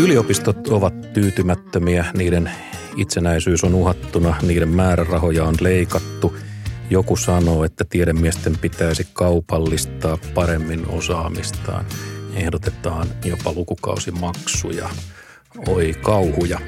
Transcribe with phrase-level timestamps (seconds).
[0.00, 2.50] Yliopistot ovat tyytymättömiä, niiden
[2.96, 6.36] itsenäisyys on uhattuna, niiden määrärahoja on leikattu.
[6.90, 11.84] Joku sanoo, että tiedemiesten pitäisi kaupallistaa paremmin osaamistaan.
[12.34, 14.90] Ehdotetaan jopa lukukausimaksuja.
[15.68, 16.58] Oi kauhuja.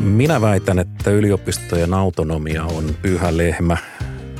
[0.00, 3.76] Minä väitän, että yliopistojen autonomia on pyhä lehmä.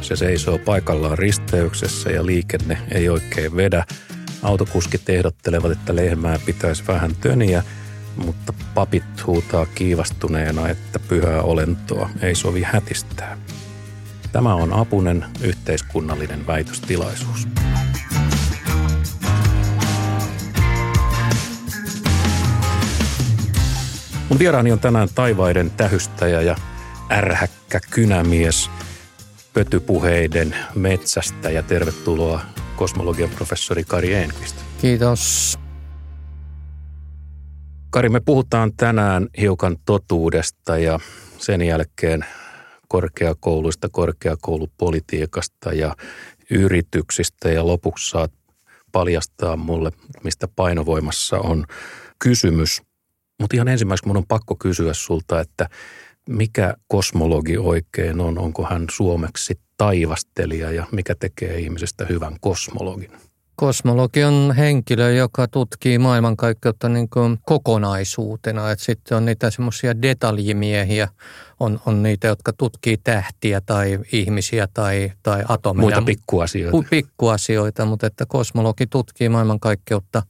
[0.01, 3.85] Se seisoo paikallaan risteyksessä ja liikenne ei oikein vedä.
[4.43, 7.63] Autokuskit ehdottelevat, että lehmää pitäisi vähän töniä,
[8.17, 13.39] mutta papit huutaa kiivastuneena, että pyhää olentoa ei sovi hätistää.
[14.33, 17.49] Tämä on apunen yhteiskunnallinen väitöstilaisuus.
[24.29, 26.57] Mun vieraani on tänään taivaiden tähystäjä ja
[27.11, 28.71] ärhäkkä kynämies,
[29.53, 32.41] pötypuheiden metsästä ja tervetuloa
[32.77, 34.57] kosmologian professori Kari Enqvist.
[34.81, 35.59] Kiitos.
[37.95, 40.99] Kari, me puhutaan tänään hiukan totuudesta ja
[41.39, 42.25] sen jälkeen
[42.89, 45.97] korkeakouluista, korkeakoulupolitiikasta ja
[46.51, 48.33] yrityksistä ja lopuksi saat
[48.93, 49.91] paljastaa mulle,
[50.25, 51.65] mistä painovoimassa on
[52.19, 52.83] kysymys.
[53.41, 55.69] Mutta ihan ensimmäiseksi mun on pakko kysyä sulta, että
[56.29, 58.39] mikä kosmologi oikein on?
[58.39, 63.13] Onko hän suomeksi taivastelija ja mikä tekee ihmisestä hyvän kosmologin?
[63.57, 68.71] Kosmologi on henkilö, joka tutkii maailmankaikkeutta niin kuin kokonaisuutena.
[68.71, 71.09] Et sitten on niitä semmoisia detaljimiehiä,
[71.61, 75.81] on, on niitä, jotka tutkii tähtiä tai ihmisiä tai, tai atomeja.
[75.81, 76.89] Muita pikkuasioita.
[76.91, 80.23] Pikkuasioita, mutta että kosmologi tutkii maailmankaikkeutta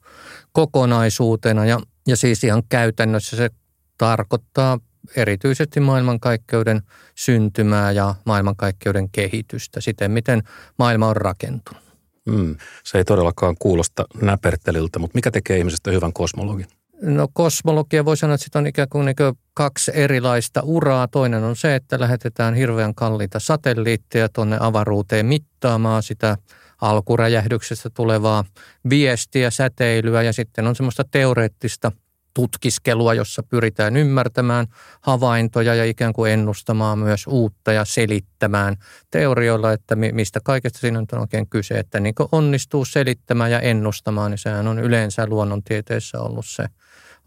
[0.52, 3.50] kokonaisuutena ja, ja siis ihan käytännössä se
[3.98, 4.78] tarkoittaa
[5.17, 6.83] erityisesti maailmankaikkeuden
[7.14, 10.42] syntymää ja maailmankaikkeuden kehitystä, siten miten
[10.78, 11.84] maailma on rakentunut.
[12.28, 16.67] Mm, se ei todellakaan kuulosta näpertelyltä, mutta mikä tekee ihmisestä hyvän kosmologin?
[17.03, 19.14] No kosmologia voi sanoa, että sit on ikään kuin,
[19.55, 21.08] kaksi erilaista uraa.
[21.08, 26.36] Toinen on se, että lähetetään hirveän kalliita satelliitteja tuonne avaruuteen mittaamaan sitä
[26.80, 28.45] alkuräjähdyksestä tulevaa
[28.90, 31.92] viestiä, säteilyä ja sitten on semmoista teoreettista–
[32.34, 34.67] tutkiskelua, jossa pyritään ymmärtämään
[35.00, 38.77] havaintoja ja ikään kuin ennustamaan myös uutta ja selittämään
[39.11, 44.39] teorioilla, että mistä kaikesta siinä on oikein kyse, että niin onnistuu selittämään ja ennustamaan, niin
[44.39, 46.64] sehän on yleensä luonnontieteessä ollut se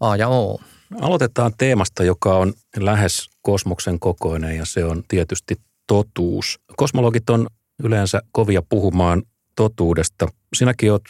[0.00, 0.60] A ja O.
[1.00, 6.60] Aloitetaan teemasta, joka on lähes kosmoksen kokoinen ja se on tietysti totuus.
[6.76, 7.46] Kosmologit on
[7.84, 9.22] yleensä kovia puhumaan
[9.56, 10.28] totuudesta.
[10.56, 11.02] Sinäkin olet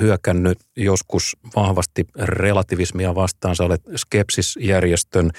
[0.00, 3.56] hyökännyt joskus vahvasti relativismia vastaan.
[3.56, 5.30] Sä olet Skepsis-järjestön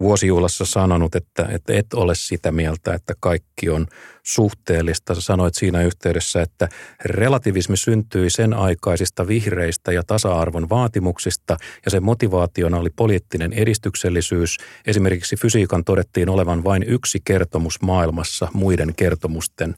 [0.00, 3.86] vuosijuhlassa sanonut, että, että et ole sitä mieltä, että kaikki on
[4.22, 5.14] suhteellista.
[5.14, 6.68] Sä sanoit siinä yhteydessä, että
[7.04, 14.56] relativismi syntyi sen aikaisista vihreistä ja tasa-arvon vaatimuksista ja sen motivaationa oli poliittinen edistyksellisyys.
[14.86, 19.74] Esimerkiksi fysiikan todettiin olevan vain yksi kertomus maailmassa muiden kertomusten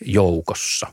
[0.00, 0.86] joukossa.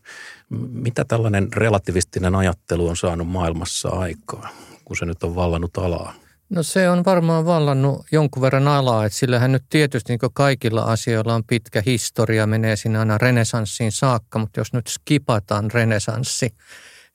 [0.69, 4.49] Mitä tällainen relativistinen ajattelu on saanut maailmassa aikaa,
[4.85, 6.13] kun se nyt on vallannut alaa?
[6.49, 11.35] No se on varmaan vallannut jonkun verran alaa, että sillähän nyt tietysti niin kaikilla asioilla
[11.35, 16.49] on pitkä historia, menee sinne aina renesanssiin saakka, mutta jos nyt skipataan renesanssi,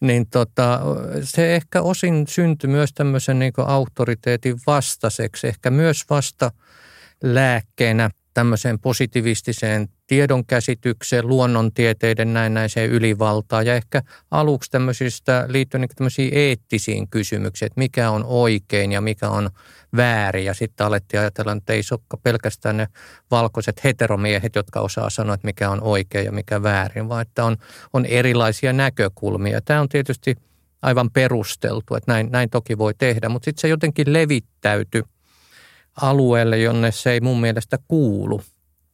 [0.00, 0.80] niin tota,
[1.22, 6.50] se ehkä osin syntyi myös tämmöisen niin auktoriteetin vastaiseksi, ehkä myös vasta
[7.22, 17.08] lääkkeenä tämmöiseen positivistiseen tiedonkäsitykseen, luonnontieteiden näennäiseen ylivaltaan ja ehkä aluksi tämmöisistä liittyen niin tämmöisiin eettisiin
[17.08, 19.50] kysymyksiin, että mikä on oikein ja mikä on
[19.96, 20.44] väärin.
[20.44, 22.86] Ja sitten alettiin ajatella, että ei sokka pelkästään ne
[23.30, 27.56] valkoiset heteromiehet, jotka osaa sanoa, että mikä on oikein ja mikä väärin, vaan että on,
[27.92, 29.60] on erilaisia näkökulmia.
[29.60, 30.36] Tämä on tietysti
[30.82, 35.02] aivan perusteltu, että näin, näin toki voi tehdä, mutta sitten se jotenkin levittäytyi
[36.00, 38.42] alueelle, jonne se ei mun mielestä kuulu.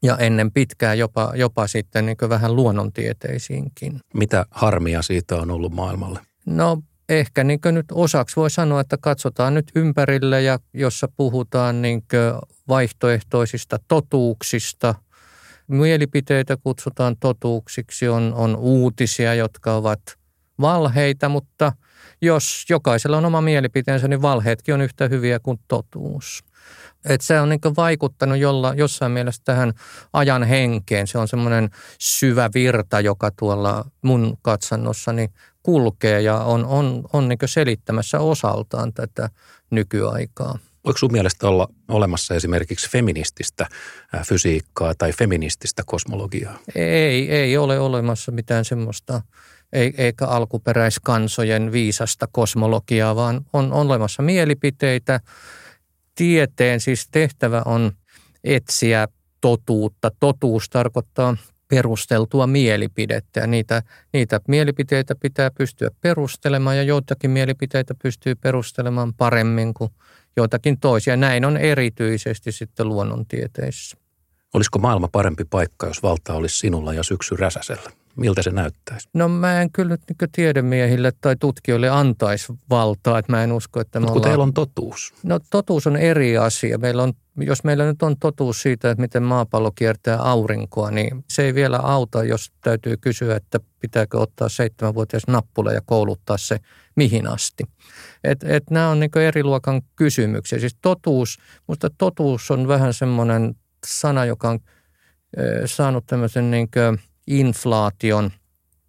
[0.02, 4.00] Ja ennen pitkää jopa, jopa sitten niin vähän luonnontieteisiinkin.
[4.14, 6.20] Mitä harmia siitä on ollut maailmalle?
[6.46, 12.02] No ehkä niin nyt osaksi voi sanoa, että katsotaan nyt ympärille ja jossa puhutaan niin
[12.68, 14.94] vaihtoehtoisista totuuksista.
[15.68, 20.00] Mielipiteitä kutsutaan totuuksiksi, on, on uutisia, jotka ovat
[20.60, 21.72] valheita, mutta
[22.22, 26.44] jos jokaisella on oma mielipiteensä, niin valheetkin on yhtä hyviä kuin totuus.
[27.04, 29.72] Et se on niin vaikuttanut jolla, jossain mielessä tähän
[30.12, 31.06] ajan henkeen.
[31.06, 35.28] Se on semmoinen syvä virta, joka tuolla mun katsannossani
[35.62, 39.30] kulkee ja on, on, on niin selittämässä osaltaan tätä
[39.70, 40.58] nykyaikaa.
[40.84, 43.66] Voiko sun mielestä olla olemassa esimerkiksi feminististä
[44.26, 46.58] fysiikkaa tai feminististä kosmologiaa?
[46.74, 49.22] Ei, ei ole olemassa mitään semmoista
[49.72, 55.20] eikä alkuperäiskansojen viisasta kosmologiaa, vaan on olemassa mielipiteitä.
[56.18, 57.92] Tieteen siis tehtävä on
[58.44, 59.08] etsiä
[59.40, 60.10] totuutta.
[60.20, 61.36] Totuus tarkoittaa
[61.68, 63.82] perusteltua mielipidettä ja niitä,
[64.12, 69.90] niitä mielipiteitä pitää pystyä perustelemaan ja joitakin mielipiteitä pystyy perustelemaan paremmin kuin
[70.36, 71.16] joitakin toisia.
[71.16, 73.96] Näin on erityisesti sitten luonnontieteissä.
[74.54, 77.90] Olisiko maailma parempi paikka, jos valta olisi sinulla ja syksy räsäsellä?
[78.18, 79.08] Miltä se näyttäisi?
[79.14, 84.00] No mä en kyllä niin tiedemiehille tai tutkijoille antaisi valtaa, että mä en usko, että
[84.00, 84.30] me Mutta ollaan...
[84.30, 85.14] teillä on totuus.
[85.22, 86.78] No totuus on eri asia.
[86.78, 91.44] Meillä on, jos meillä nyt on totuus siitä, että miten maapallo kiertää aurinkoa, niin se
[91.44, 96.58] ei vielä auta, jos täytyy kysyä, että pitääkö ottaa seitsemänvuotias nappula ja kouluttaa se
[96.96, 97.64] mihin asti.
[98.24, 100.58] Et, et nämä on niin eri luokan kysymyksiä.
[100.58, 103.54] Siis totuus, mutta totuus on vähän semmoinen
[103.86, 104.58] sana, joka on
[105.64, 106.68] saanut tämmöisen niin
[107.28, 108.30] inflaation.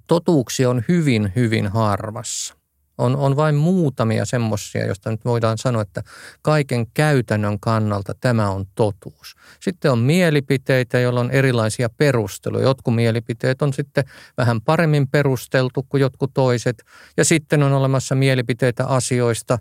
[0.07, 2.59] Totuuksia on hyvin, hyvin harvassa.
[2.97, 6.03] On, on vain muutamia semmoisia, joista nyt voidaan sanoa, että
[6.41, 9.35] kaiken käytännön kannalta tämä on totuus.
[9.59, 12.63] Sitten on mielipiteitä, joilla on erilaisia perusteluja.
[12.63, 14.03] Jotkut mielipiteet on sitten
[14.37, 16.83] vähän paremmin perusteltu kuin jotkut toiset.
[17.17, 19.59] Ja sitten on olemassa mielipiteitä asioista,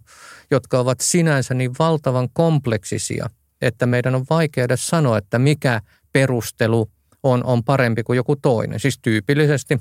[0.51, 5.81] jotka ovat sinänsä niin valtavan kompleksisia, että meidän on vaikea edes sanoa, että mikä
[6.13, 6.91] perustelu
[7.23, 8.81] on, on parempi kuin joku toinen.
[8.81, 9.79] Siis tyypillisesti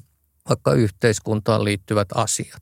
[0.49, 2.61] vaikka yhteiskuntaan liittyvät asiat.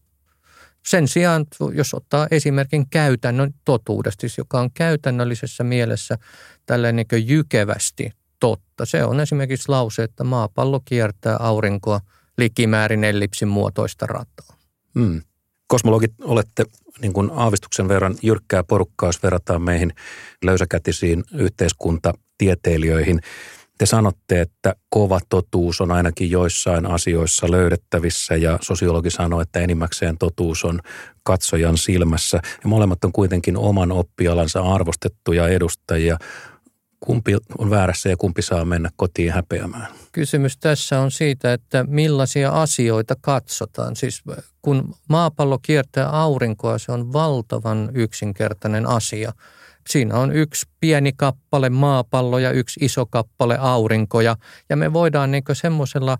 [0.85, 6.17] Sen sijaan, jos ottaa esimerkin käytännön totuudesta, siis joka on käytännöllisessä mielessä
[6.65, 8.85] tällainen niin jykevästi totta.
[8.85, 12.01] Se on esimerkiksi lause, että maapallo kiertää aurinkoa
[12.37, 14.57] likimäärin ellipsin muotoista rataa.
[14.99, 15.21] Hmm.
[15.67, 16.65] Kosmologit olette
[17.01, 19.93] niin kuin aavistuksen verran jyrkkää porukkaa, jos verrataan meihin
[20.43, 23.21] löysäkätisiin yhteiskuntatieteilijöihin.
[23.77, 30.17] Te sanotte, että kova totuus on ainakin joissain asioissa löydettävissä ja sosiologi sanoo, että enimmäkseen
[30.17, 30.79] totuus on
[31.23, 32.39] katsojan silmässä.
[32.63, 36.17] Ja molemmat on kuitenkin oman oppialansa arvostettuja edustajia.
[36.99, 39.87] Kumpi on väärässä ja kumpi saa mennä kotiin häpeämään?
[40.11, 43.95] Kysymys tässä on siitä, että millaisia asioita katsotaan.
[43.95, 44.23] Siis
[44.61, 49.31] kun maapallo kiertää aurinkoa, se on valtavan yksinkertainen asia–
[49.89, 54.35] Siinä on yksi pieni kappale maapallo ja yksi iso kappale aurinkoja.
[54.69, 56.17] Ja me voidaan niin semmoisella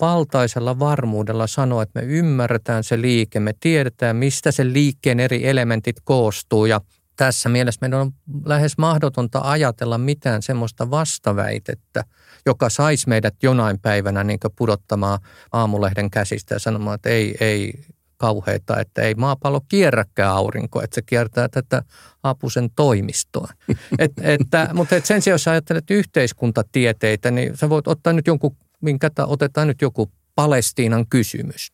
[0.00, 5.96] valtaisella varmuudella sanoa, että me ymmärretään se liike, me tiedetään, mistä se liikkeen eri elementit
[6.04, 6.80] koostuu ja
[7.16, 8.12] tässä mielessä meidän on
[8.44, 12.04] lähes mahdotonta ajatella mitään semmoista vastaväitettä,
[12.46, 15.18] joka saisi meidät jonain päivänä niin pudottamaan
[15.52, 17.84] aamulehden käsistä ja sanomaan, että ei, ei,
[18.24, 21.82] kauheita, että ei maapallo kierräkään aurinko, että se kiertää tätä
[22.22, 23.48] apusen toimistoa.
[23.98, 28.56] Et, että, mutta et sen sijaan, jos ajattelet yhteiskuntatieteitä, niin sä voit ottaa nyt jonkun,
[28.80, 31.72] minkä otetaan nyt joku Palestiinan kysymys.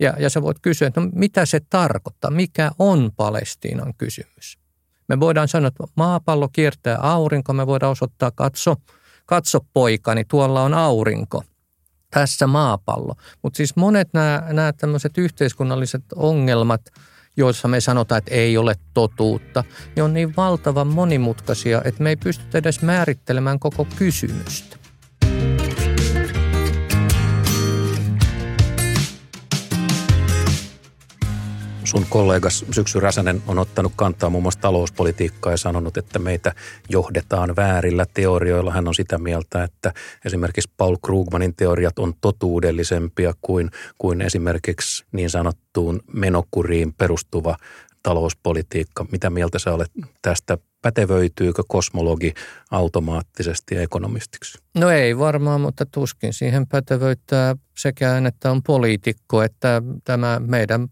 [0.00, 4.58] Ja, ja sä voit kysyä, että no mitä se tarkoittaa, mikä on Palestiinan kysymys.
[5.08, 8.76] Me voidaan sanoa, että maapallo kiertää aurinko, me voidaan osoittaa, katso,
[9.26, 11.42] katso poikani, tuolla on aurinko–
[12.10, 13.14] tässä maapallo.
[13.42, 16.80] Mutta siis monet nämä, tämmöiset yhteiskunnalliset ongelmat,
[17.36, 19.64] joissa me sanotaan, että ei ole totuutta,
[19.96, 24.77] niin on niin valtavan monimutkaisia, että me ei pystytä edes määrittelemään koko kysymystä.
[31.88, 36.52] Sun kollegas Syksy Räsänen on ottanut kantaa muun muassa talouspolitiikkaa ja sanonut, että meitä
[36.88, 38.72] johdetaan väärillä teorioilla.
[38.72, 39.92] Hän on sitä mieltä, että
[40.24, 47.56] esimerkiksi Paul Krugmanin teoriat on totuudellisempia kuin, kuin esimerkiksi niin sanottuun menokuriin perustuva
[48.02, 49.06] talouspolitiikka.
[49.12, 49.92] Mitä mieltä sä olet
[50.22, 50.58] tästä?
[50.82, 52.34] Pätevöityykö kosmologi
[52.70, 54.58] automaattisesti ekonomistiksi?
[54.74, 60.88] No ei varmaan, mutta tuskin siihen pätevöittää sekään, että on poliitikko, että tämä meidän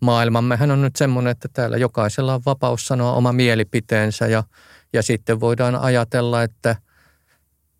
[0.00, 4.44] maailmammehän on nyt semmoinen, että täällä jokaisella on vapaus sanoa oma mielipiteensä ja,
[4.92, 6.76] ja sitten voidaan ajatella, että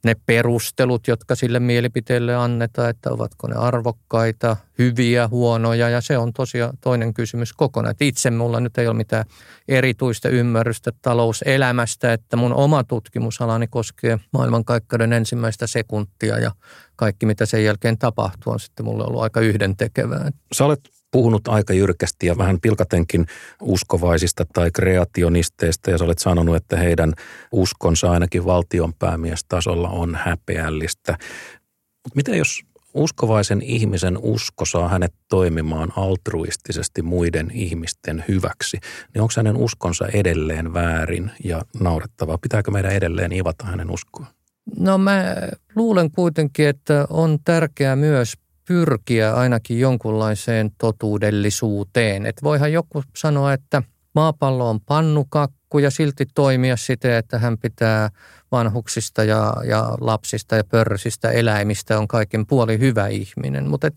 [0.05, 6.33] ne perustelut, jotka sille mielipiteelle annetaan, että ovatko ne arvokkaita, hyviä, huonoja ja se on
[6.33, 7.91] tosiaan toinen kysymys kokonaan.
[7.91, 9.25] Että itse mulla nyt ei ole mitään
[9.69, 16.53] erityistä ymmärrystä talouselämästä, että mun oma tutkimusalani koskee maailmankaikkeuden ensimmäistä sekuntia ja
[16.97, 20.31] kaikki mitä sen jälkeen tapahtuu on sitten mulle ollut aika yhdentekevää.
[20.53, 23.27] Sä olet puhunut aika jyrkästi ja vähän pilkatenkin
[23.63, 27.13] uskovaisista tai kreationisteista ja sä olet sanonut, että heidän
[27.53, 31.13] uskonsa ainakin valtionpäämiestasolla on häpeällistä.
[32.05, 32.61] Mutta mitä jos
[32.95, 38.79] uskovaisen ihmisen usko saa hänet toimimaan altruistisesti muiden ihmisten hyväksi,
[39.15, 42.39] niin onko hänen uskonsa edelleen väärin ja naurettavaa?
[42.39, 44.27] Pitääkö meidän edelleen ivata hänen uskoa?
[44.77, 45.37] No mä
[45.75, 48.35] luulen kuitenkin, että on tärkeää myös
[48.69, 52.27] pyrkiä ainakin jonkunlaiseen totuudellisuuteen.
[52.27, 53.83] Että voihan joku sanoa, että
[54.15, 58.11] maapallo on pannukakku ja silti toimia siten, että hän pitää
[58.53, 63.69] vanhuksista ja, ja lapsista ja pörrysistä eläimistä on kaiken puoli hyvä ihminen.
[63.69, 63.91] Mutta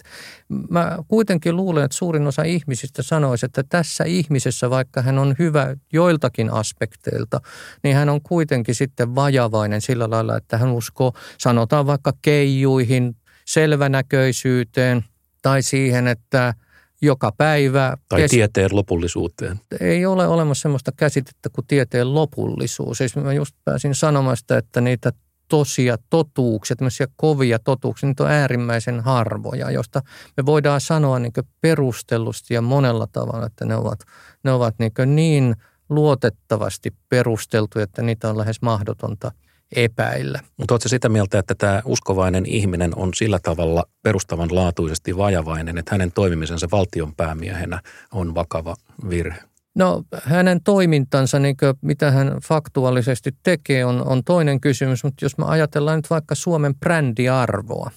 [0.70, 5.76] mä kuitenkin luulen, että suurin osa ihmisistä sanoisi, että tässä ihmisessä, vaikka hän on hyvä
[5.94, 7.42] joiltakin aspekteilta,
[7.84, 13.16] niin hän on kuitenkin sitten vajavainen sillä lailla, että hän uskoo, sanotaan vaikka keijuihin,
[13.54, 15.06] selvänäköisyyteen
[15.42, 16.54] tai siihen, että
[17.02, 17.98] joka päivä.
[18.10, 18.32] Tai kes...
[18.32, 19.60] tieteen lopullisuuteen.
[19.80, 22.98] Ei ole olemassa sellaista käsitettä kuin tieteen lopullisuus.
[22.98, 25.12] Siis mä just pääsin sanomasta, että niitä
[25.48, 30.02] tosia totuuksia, tämmöisiä kovia totuuksia, niitä on äärimmäisen harvoja, josta
[30.38, 34.00] me voidaan sanoa niin perustellusti ja monella tavalla, että ne ovat,
[34.44, 35.56] ne ovat niin, niin
[35.90, 39.32] luotettavasti perusteltuja, että niitä on lähes mahdotonta–
[39.76, 40.40] epäillä.
[40.58, 46.12] Mutta oletko sitä mieltä, että tämä uskovainen ihminen on sillä tavalla perustavanlaatuisesti vajavainen, että hänen
[46.12, 48.76] toimimisensa valtion päämiehenä on vakava
[49.10, 49.40] virhe?
[49.76, 55.04] No hänen toimintansa, niin kuin, mitä hän faktuaalisesti tekee, on, on toinen kysymys.
[55.04, 57.92] Mutta jos me ajatellaan nyt vaikka Suomen brändiarvoa,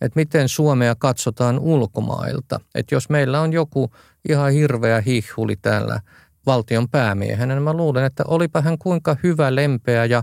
[0.00, 2.60] että miten Suomea katsotaan ulkomailta.
[2.74, 3.90] Että jos meillä on joku
[4.28, 6.00] ihan hirveä hihuli täällä
[6.46, 10.22] valtion päämiehenä, niin mä luulen, että olipa hän kuinka hyvä, lempeä ja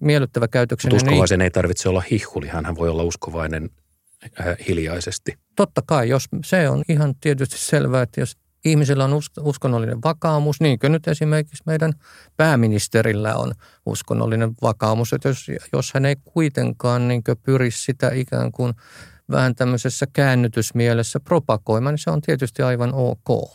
[0.00, 0.92] miellyttävä käytöksen.
[0.92, 3.70] Mutta uskovaisen niin, ei tarvitse olla hihuli, hän voi olla uskovainen
[4.40, 5.38] äh, hiljaisesti.
[5.56, 10.78] Totta kai, jos se on ihan tietysti selvää, että jos ihmisellä on uskonnollinen vakaumus, niin
[10.78, 11.92] kuin nyt esimerkiksi meidän
[12.36, 13.52] pääministerillä on
[13.86, 18.74] uskonnollinen vakaumus, että jos, jos hän ei kuitenkaan niin pyri sitä ikään kuin
[19.30, 23.50] vähän tämmöisessä käännytysmielessä propagoimaan, niin se on tietysti aivan ok.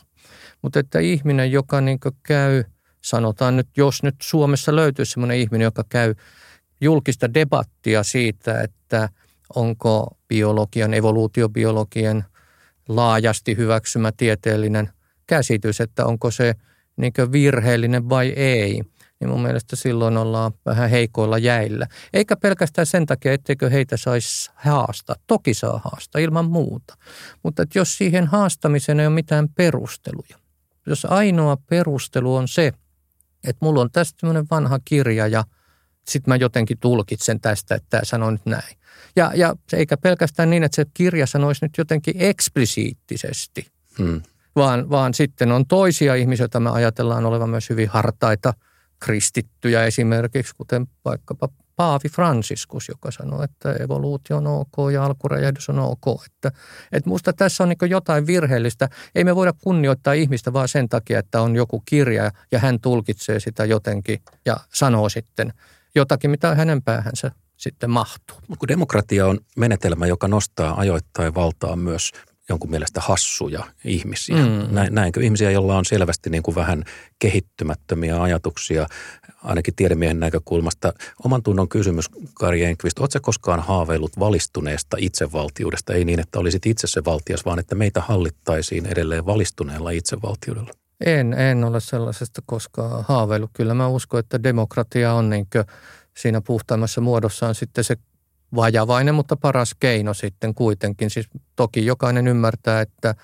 [0.62, 2.64] Mutta että ihminen, joka niin käy–
[3.04, 6.14] sanotaan nyt, jos nyt Suomessa löytyisi sellainen ihminen, joka käy
[6.80, 9.08] julkista debattia siitä, että
[9.54, 12.24] onko biologian, evoluutiobiologian
[12.88, 14.90] laajasti hyväksymä tieteellinen
[15.26, 16.54] käsitys, että onko se
[16.96, 18.82] niin virheellinen vai ei,
[19.20, 21.86] niin mun mielestä silloin ollaan vähän heikoilla jäillä.
[22.12, 25.16] Eikä pelkästään sen takia, etteikö heitä saisi haastaa.
[25.26, 26.96] Toki saa haastaa ilman muuta.
[27.42, 30.38] Mutta jos siihen haastamiseen ei ole mitään perusteluja,
[30.86, 32.72] jos ainoa perustelu on se,
[33.44, 35.44] että mulla on tästä tämmöinen vanha kirja ja
[36.08, 38.76] sitten mä jotenkin tulkitsen tästä, että tämä sanoo nyt näin.
[39.16, 43.66] Ja, ja eikä pelkästään niin, että se kirja sanoisi nyt jotenkin eksplisiittisesti,
[43.98, 44.22] hmm.
[44.56, 48.54] vaan, vaan sitten on toisia ihmisiä, joita me ajatellaan olevan myös hyvin hartaita
[49.00, 55.78] kristittyjä esimerkiksi, kuten vaikkapa Paavi Franciscus, joka sanoi, että evoluutio on ok ja alkuräjähdys on
[55.78, 56.24] ok.
[56.26, 56.52] Että,
[56.92, 58.88] että musta tässä on niin jotain virheellistä.
[59.14, 63.40] Ei me voida kunnioittaa ihmistä vaan sen takia, että on joku kirja ja hän tulkitsee
[63.40, 65.52] sitä jotenkin ja sanoo sitten
[65.94, 68.36] jotakin, mitä hänen päähänsä sitten mahtuu.
[68.58, 72.10] Kun demokratia on menetelmä, joka nostaa ajoittain valtaa myös
[72.48, 74.36] jonkun mielestä hassuja ihmisiä.
[74.36, 74.90] Mm.
[74.90, 76.84] Näinkö ihmisiä, joilla on selvästi niin kuin vähän
[77.18, 78.86] kehittymättömiä ajatuksia,
[79.44, 80.92] ainakin tiedemiehen näkökulmasta.
[81.24, 85.94] Oman tunnon kysymys, Kari Enqvist, oletko koskaan haaveillut valistuneesta itsevaltiudesta?
[85.94, 90.70] Ei niin, että olisit itse se valtias, vaan että meitä hallittaisiin edelleen valistuneella itsevaltiudella.
[91.06, 93.50] En, en ole sellaisesta koskaan haaveillut.
[93.52, 95.46] Kyllä mä uskon, että demokratia on niin
[96.16, 97.96] siinä puhtaimmassa muodossaan sitten se
[98.54, 101.10] vajavainen, mutta paras keino sitten kuitenkin.
[101.10, 103.14] Siis toki jokainen ymmärtää, että,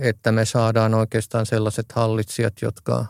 [0.00, 3.06] että me saadaan oikeastaan sellaiset hallitsijat, jotka,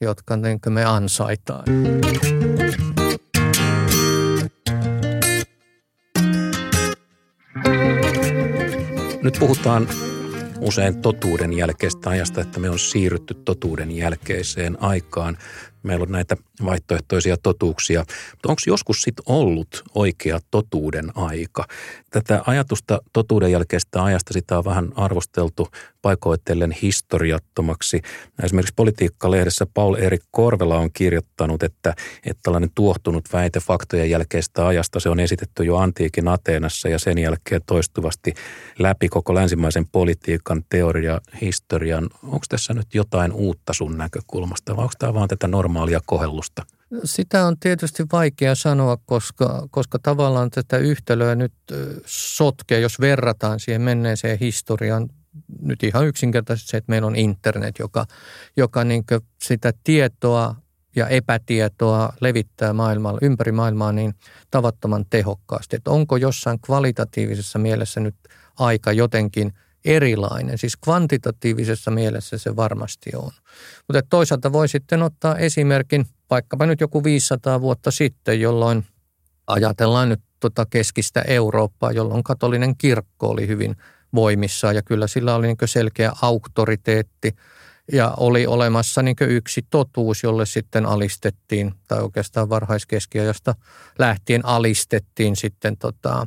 [0.00, 1.64] jotka niin me ansaitaan.
[9.22, 9.88] Nyt puhutaan
[10.60, 15.38] usein totuuden jälkeistä ajasta, että me on siirrytty totuuden jälkeiseen aikaan
[15.82, 18.00] meillä on näitä vaihtoehtoisia totuuksia.
[18.30, 21.64] Mutta onko joskus sitten ollut oikea totuuden aika?
[22.10, 25.68] Tätä ajatusta totuuden jälkeistä ajasta sitä on vähän arvosteltu
[26.02, 28.02] paikoitellen historiattomaksi.
[28.42, 31.94] Esimerkiksi politiikkalehdessä Paul Erik Korvela on kirjoittanut, että,
[32.24, 37.18] että tällainen tuohtunut väite faktojen jälkeistä ajasta, se on esitetty jo antiikin Ateenassa ja sen
[37.18, 38.34] jälkeen toistuvasti
[38.78, 42.10] läpi koko länsimaisen politiikan teoria, historian.
[42.22, 45.69] Onko tässä nyt jotain uutta sun näkökulmasta vai onko tämä vaan tätä normaalia
[46.06, 46.62] kohellusta?
[47.04, 51.52] Sitä on tietysti vaikea sanoa, koska, koska tavallaan tätä yhtälöä nyt
[52.06, 55.08] sotkee, jos verrataan siihen menneeseen historiaan.
[55.62, 58.06] Nyt ihan yksinkertaisesti se, että meillä on internet, joka,
[58.56, 59.04] joka niin
[59.42, 60.54] sitä tietoa
[60.96, 64.14] ja epätietoa levittää maailmalla, ympäri maailmaa niin
[64.50, 65.76] tavattoman tehokkaasti.
[65.76, 68.14] Että onko jossain kvalitatiivisessa mielessä nyt
[68.58, 69.52] aika jotenkin
[69.84, 70.58] erilainen.
[70.58, 73.30] Siis kvantitatiivisessa mielessä se varmasti on.
[73.88, 78.84] Mutta toisaalta voi sitten ottaa esimerkin– vaikkapa nyt joku 500 vuotta sitten, jolloin
[79.46, 83.76] ajatellaan nyt tota keskistä Eurooppaa, jolloin katolinen kirkko oli hyvin
[84.14, 87.36] voimissaan ja kyllä sillä oli niin selkeä auktoriteetti
[87.92, 93.54] ja oli olemassa niin yksi totuus, jolle sitten alistettiin, tai oikeastaan varhaiskeskiajasta
[93.98, 96.26] lähtien alistettiin sitten tota,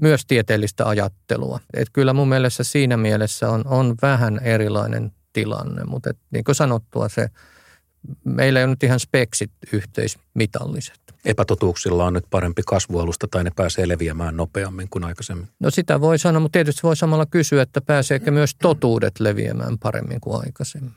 [0.00, 1.60] myös tieteellistä ajattelua.
[1.74, 6.54] Et kyllä mun mielestä siinä mielessä on, on vähän erilainen tilanne, mutta et, niin kuin
[6.54, 7.28] sanottua se,
[8.24, 11.00] meillä ei ole nyt ihan speksit yhteismitalliset.
[11.24, 15.48] Epätotuuksilla on nyt parempi kasvualusta tai ne pääsee leviämään nopeammin kuin aikaisemmin?
[15.60, 20.20] No sitä voi sanoa, mutta tietysti voi samalla kysyä, että pääseekö myös totuudet leviämään paremmin
[20.20, 20.94] kuin aikaisemmin.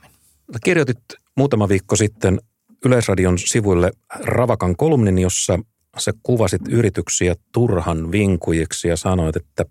[0.64, 1.00] Kirjoitit
[1.38, 2.40] muutama viikko sitten
[2.86, 5.60] Yleisradion sivuille Ravakan kolumnin, jossa
[5.98, 9.66] sä kuvasit yrityksiä turhan vinkujiksi ja sanoit, että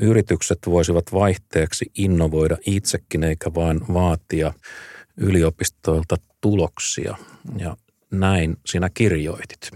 [0.00, 4.52] yritykset voisivat vaihteeksi innovoida itsekin eikä vain vaatia
[5.16, 7.16] yliopistoilta tuloksia.
[7.56, 7.76] Ja
[8.10, 9.70] näin sinä kirjoitit.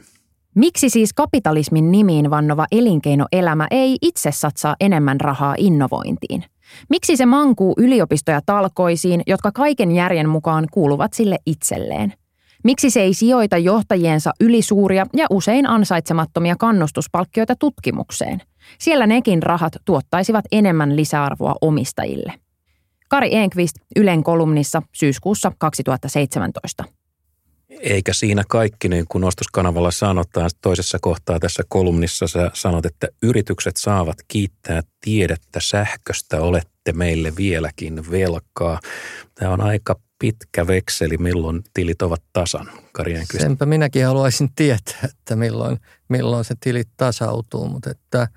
[0.55, 6.45] Miksi siis kapitalismin nimiin vannova elinkeinoelämä ei itse satsaa enemmän rahaa innovointiin?
[6.89, 12.13] Miksi se mankuu yliopistoja talkoisiin, jotka kaiken järjen mukaan kuuluvat sille itselleen?
[12.65, 18.43] Miksi se ei sijoita johtajiensa ylisuuria ja usein ansaitsemattomia kannustuspalkkioita tutkimukseen?
[18.79, 22.33] Siellä nekin rahat tuottaisivat enemmän lisäarvoa omistajille.
[23.09, 26.85] Kari Enqvist Ylen kolumnissa syyskuussa 2017.
[27.71, 33.77] Eikä siinä kaikki, niin kuin nostuskanavalla sanotaan toisessa kohtaa tässä kolumnissa, sä sanot, että yritykset
[33.77, 36.41] saavat kiittää tiedettä sähköstä,
[36.81, 38.81] olette meille vieläkin velkaa.
[39.35, 43.43] Tämä on aika pitkä vekseli, milloin tilit ovat tasan, Kari Enqvist.
[43.43, 48.29] Senpä minäkin haluaisin tietää, että milloin, milloin se tilit tasautuu, mutta että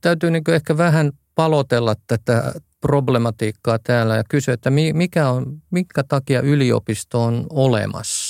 [0.00, 6.40] täytyy niin ehkä vähän palotella tätä problematiikkaa täällä ja kysyä, että mikä on, minkä takia
[6.40, 8.29] yliopisto on olemassa.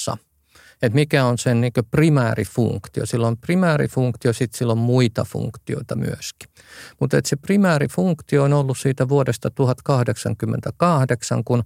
[0.82, 3.06] Että mikä on sen niin primäärifunktio.
[3.06, 6.50] Sillä on primäärifunktio, sitten sillä on muita funktioita myöskin.
[7.00, 11.64] Mutta se primäärifunktio on ollut siitä vuodesta 1088, kun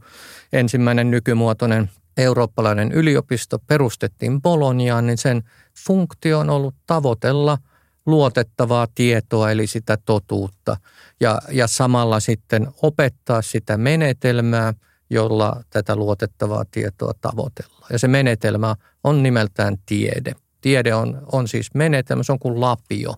[0.52, 5.42] ensimmäinen nykymuotoinen eurooppalainen yliopisto perustettiin Boloniaan, niin sen
[5.86, 7.58] funktio on ollut tavoitella–
[8.06, 10.76] luotettavaa tietoa, eli sitä totuutta,
[11.20, 14.74] ja, ja samalla sitten opettaa sitä menetelmää,
[15.10, 17.88] jolla tätä luotettavaa tietoa tavoitellaan.
[17.92, 20.32] Ja se menetelmä on nimeltään tiede.
[20.60, 23.14] Tiede on, on siis menetelmä, se on kuin lapio.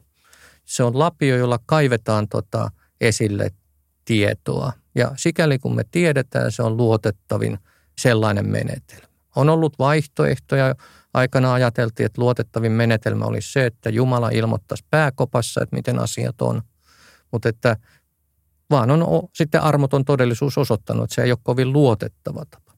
[0.65, 2.71] Se on lapio, jolla kaivetaan tota
[3.01, 3.51] esille
[4.05, 4.73] tietoa.
[4.95, 7.59] Ja sikäli kun me tiedetään, se on luotettavin
[7.99, 9.07] sellainen menetelmä.
[9.37, 10.75] On ollut vaihtoehtoja,
[11.17, 16.63] Aikana ajateltiin, että luotettavin menetelmä olisi se, että Jumala ilmoittaisi pääkopassa, että miten asiat on.
[17.33, 17.77] Mutta että
[18.71, 22.73] vaan on sitten armoton todellisuus osoittanut, että se ei ole kovin luotettava tapa.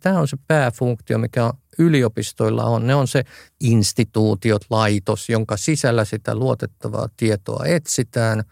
[0.00, 2.86] Tämä on se pääfunktio, mikä yliopistoilla on.
[2.86, 3.24] Ne on se
[3.60, 8.42] instituutiot, laitos, jonka sisällä sitä luotettavaa tietoa etsitään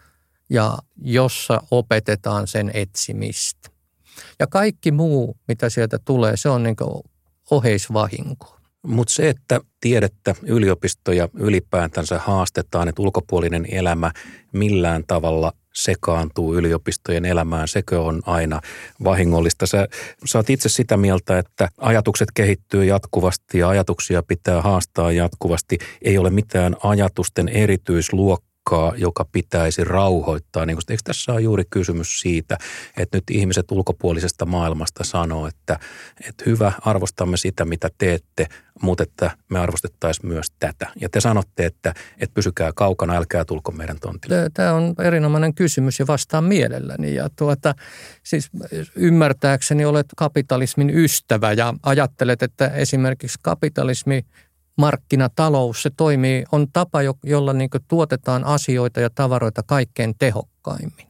[0.49, 3.69] ja jossa opetetaan sen etsimistä.
[4.39, 6.75] Ja kaikki muu, mitä sieltä tulee, se on niin
[7.51, 8.57] oheisvahinko.
[8.87, 14.11] Mutta se, että tiedettä, yliopistoja ylipäätänsä haastetaan, että ulkopuolinen elämä
[14.51, 18.61] millään tavalla sekaantuu yliopistojen elämään, sekö on aina
[19.03, 19.65] vahingollista.
[19.65, 19.87] Sä,
[20.25, 25.77] sä oot itse sitä mieltä, että ajatukset kehittyy jatkuvasti ja ajatuksia pitää haastaa jatkuvasti.
[26.01, 30.65] Ei ole mitään ajatusten erityisluokkaa uhkaa, joka pitäisi rauhoittaa.
[30.65, 32.57] Niin eikö tässä ole juuri kysymys siitä,
[32.97, 35.79] että nyt ihmiset ulkopuolisesta maailmasta sanoo, että,
[36.27, 38.47] että hyvä, arvostamme sitä, mitä teette,
[38.81, 40.87] mutta että me arvostettaisiin myös tätä.
[41.01, 44.49] Ja te sanotte, että, että pysykää kaukana, älkää tulko meidän tontille.
[44.53, 47.15] Tämä on erinomainen kysymys ja vastaan mielelläni.
[47.15, 47.75] Ja tuota,
[48.23, 48.49] siis
[48.95, 54.25] ymmärtääkseni olet kapitalismin ystävä ja ajattelet, että esimerkiksi kapitalismi
[54.77, 61.07] markkinatalous, se toimii, on tapa, jolla niin tuotetaan asioita ja tavaroita kaikkein tehokkaimmin.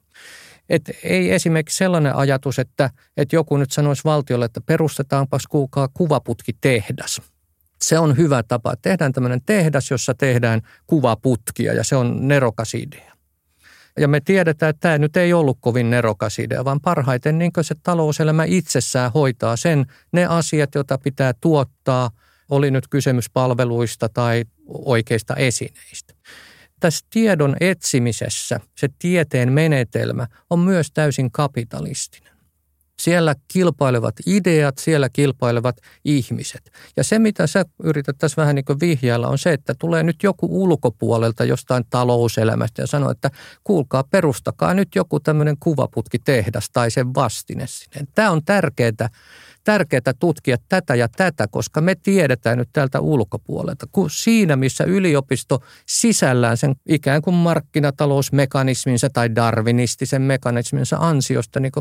[0.69, 5.43] Et ei esimerkiksi sellainen ajatus, että, että joku nyt sanoisi valtiolle, että perustetaanpas
[5.93, 7.21] kuvaputki tehdas.
[7.81, 8.73] Se on hyvä tapa.
[8.81, 13.11] Tehdään tämmöinen tehdas, jossa tehdään kuvaputkia ja se on nerokas idea.
[13.99, 17.75] Ja me tiedetään, että tämä nyt ei ollut kovin nerokas idea, vaan parhaiten niin se
[17.83, 22.11] talouselämä itsessään hoitaa sen, ne asiat, joita pitää tuottaa–
[22.51, 26.13] oli nyt kysymys palveluista tai oikeista esineistä.
[26.79, 32.30] Tässä tiedon etsimisessä se tieteen menetelmä on myös täysin kapitalistinen.
[33.01, 36.71] Siellä kilpailevat ideat, siellä kilpailevat ihmiset.
[36.97, 40.23] Ja se, mitä sä yrität tässä vähän niin kuin vihjailla, on se, että tulee nyt
[40.23, 43.31] joku ulkopuolelta jostain talouselämästä ja sanoo, että
[43.63, 48.07] kuulkaa, perustakaa nyt joku tämmöinen kuvaputki tehdas tai sen vastine sinne.
[48.15, 49.09] Tämä on tärkeää
[49.63, 53.85] tärkeää tutkia tätä ja tätä, koska me tiedetään nyt täältä ulkopuolelta.
[53.91, 61.71] Kun siinä, missä yliopisto sisällään sen ikään kuin markkinatalousmekanisminsa tai darwinistisen mekanisminsa ansiosta niin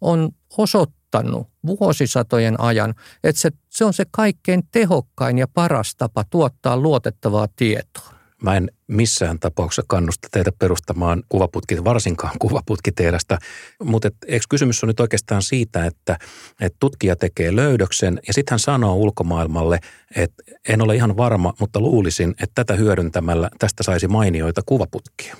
[0.00, 2.94] on osoittanut vuosisatojen ajan,
[3.24, 8.18] että se, se on se kaikkein tehokkain ja paras tapa tuottaa luotettavaa tietoa.
[8.42, 13.38] Mä en missään tapauksessa kannusta teitä perustamaan kuvaputki, varsinkaan kuvaputkitehdasta,
[13.84, 16.18] mutta eikö kysymys on nyt oikeastaan siitä, että
[16.60, 19.78] et tutkija tekee löydöksen ja sitten hän sanoo ulkomaailmalle,
[20.16, 25.36] että en ole ihan varma, mutta luulisin, että tätä hyödyntämällä tästä saisi mainioita kuvaputkia.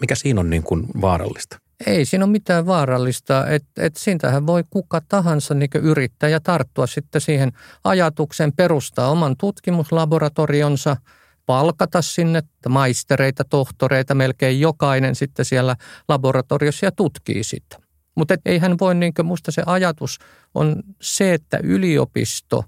[0.00, 1.58] Mikä siinä on niin kuin vaarallista?
[1.86, 7.20] Ei siinä ole mitään vaarallista, että et siitähän voi kuka tahansa niin yrittäjä tarttua sitten
[7.20, 7.52] siihen
[7.84, 10.96] ajatukseen, perustaa oman tutkimuslaboratorionsa–
[11.46, 15.76] palkata sinne maistereita, tohtoreita, melkein jokainen sitten siellä
[16.08, 17.78] laboratoriossa ja tutkii sitä.
[18.14, 20.18] Mutta ei hän voi, niin kuin, musta se ajatus
[20.54, 22.64] on se, että yliopisto,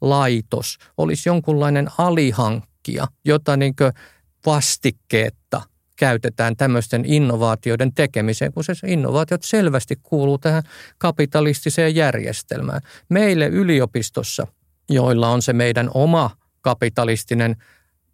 [0.00, 3.74] laitos olisi jonkunlainen alihankkija, jota niin
[4.46, 5.62] vastikkeetta
[6.00, 10.62] käytetään tämmöisten innovaatioiden tekemiseen, kun se innovaatiot selvästi kuuluu tähän
[10.98, 12.80] kapitalistiseen järjestelmään.
[13.08, 14.46] Meille yliopistossa,
[14.90, 17.56] joilla on se meidän oma kapitalistinen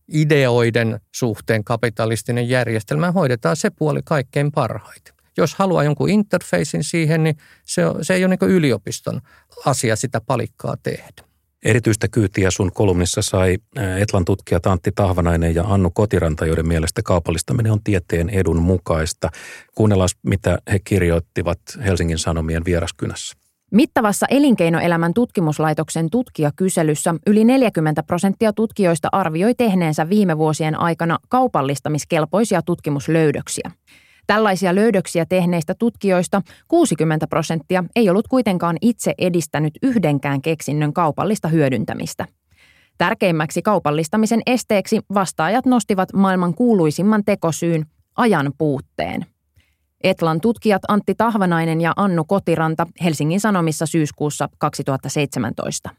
[0.08, 5.14] ideoiden suhteen kapitalistinen järjestelmä, hoidetaan se puoli kaikkein parhaiten.
[5.36, 9.20] Jos haluaa jonkun interfeisin siihen, niin se, se ei ole niin yliopiston
[9.66, 11.22] asia sitä palikkaa tehdä.
[11.66, 13.58] Erityistä kyytiä sun kolumnissa sai
[14.00, 19.30] Etlan tutkijat Antti Tahvanainen ja Annu Kotiranta, joiden mielestä kaupallistaminen on tieteen edun mukaista.
[19.74, 23.36] Kuunnellaan, mitä he kirjoittivat Helsingin Sanomien vieraskynässä.
[23.72, 33.70] Mittavassa elinkeinoelämän tutkimuslaitoksen tutkijakyselyssä yli 40 prosenttia tutkijoista arvioi tehneensä viime vuosien aikana kaupallistamiskelpoisia tutkimuslöydöksiä.
[34.26, 42.26] Tällaisia löydöksiä tehneistä tutkijoista 60 prosenttia ei ollut kuitenkaan itse edistänyt yhdenkään keksinnön kaupallista hyödyntämistä.
[42.98, 47.86] Tärkeimmäksi kaupallistamisen esteeksi vastaajat nostivat maailman kuuluisimman tekosyyn
[48.16, 49.26] ajan puutteen–
[50.06, 55.90] Etlan tutkijat Antti Tahvanainen ja Annu Kotiranta Helsingin Sanomissa syyskuussa 2017.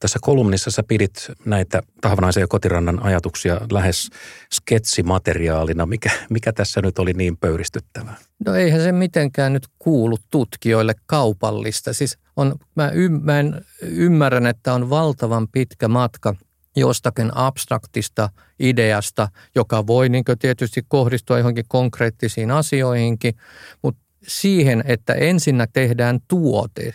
[0.00, 4.10] Tässä kolumnissa sä pidit näitä Tahvanaisen ja Kotirannan ajatuksia lähes
[4.54, 5.86] sketsimateriaalina.
[5.86, 8.16] Mikä, mikä tässä nyt oli niin pöyristyttävää?
[8.46, 11.92] No eihän se mitenkään nyt kuulu tutkijoille kaupallista.
[11.92, 16.34] Siis on, mä, y, mä en ymmärrän, että on valtavan pitkä matka–
[16.76, 23.34] jostakin abstraktista ideasta, joka voi niin tietysti kohdistua johonkin konkreettisiin asioihinkin,
[23.82, 26.94] mutta siihen, että ensinnä tehdään tuote.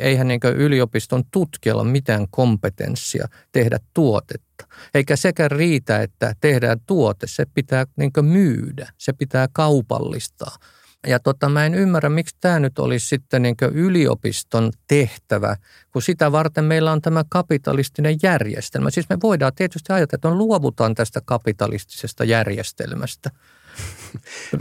[0.00, 4.66] Eihän niin yliopiston tutkijalla mitään kompetenssia tehdä tuotetta.
[4.94, 10.56] Eikä sekä riitä, että tehdään tuote, se pitää niin myydä, se pitää kaupallistaa–
[11.06, 15.56] ja tota, mä en ymmärrä, miksi tämä nyt olisi sitten niin yliopiston tehtävä,
[15.92, 18.90] kun sitä varten meillä on tämä kapitalistinen järjestelmä.
[18.90, 23.30] Siis me voidaan tietysti ajatella, että luovutaan tästä kapitalistisesta järjestelmästä.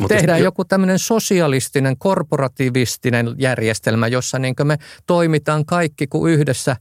[0.07, 4.77] Tehdään joku tämmöinen sosialistinen, korporativistinen järjestelmä, jossa niin me
[5.07, 6.75] toimitaan kaikki kuin yhdessä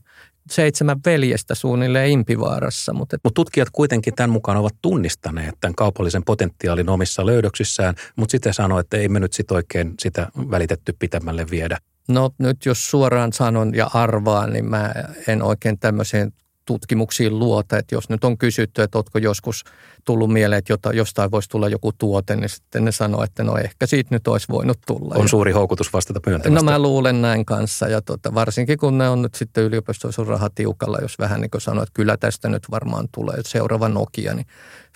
[0.51, 2.93] seitsemän veljestä suunnilleen Impivaarassa.
[2.93, 8.53] Mutta Mut tutkijat kuitenkin tämän mukaan ovat tunnistaneet tämän kaupallisen potentiaalin omissa löydöksissään, mutta sitten
[8.53, 11.77] sanoo, että ei me nyt sit oikein sitä välitetty pitämälle viedä.
[12.07, 14.93] No nyt jos suoraan sanon ja arvaan, niin mä
[15.27, 16.33] en oikein tämmöiseen
[16.69, 19.63] tutkimuksiin luota, että jos nyt on kysytty, että oletko joskus
[20.05, 23.57] tullut mieleen, että jota, jostain voisi tulla joku tuote, niin sitten ne sanoo, että no
[23.57, 25.15] ehkä siitä nyt olisi voinut tulla.
[25.17, 26.65] On suuri houkutus vastata myöntämästä.
[26.65, 30.49] No mä luulen näin kanssa ja tota, varsinkin kun ne on nyt sitten yliopistoissa raha
[30.49, 34.47] tiukalla, jos vähän niin kuin sanoo, että kyllä tästä nyt varmaan tulee seuraava Nokia, niin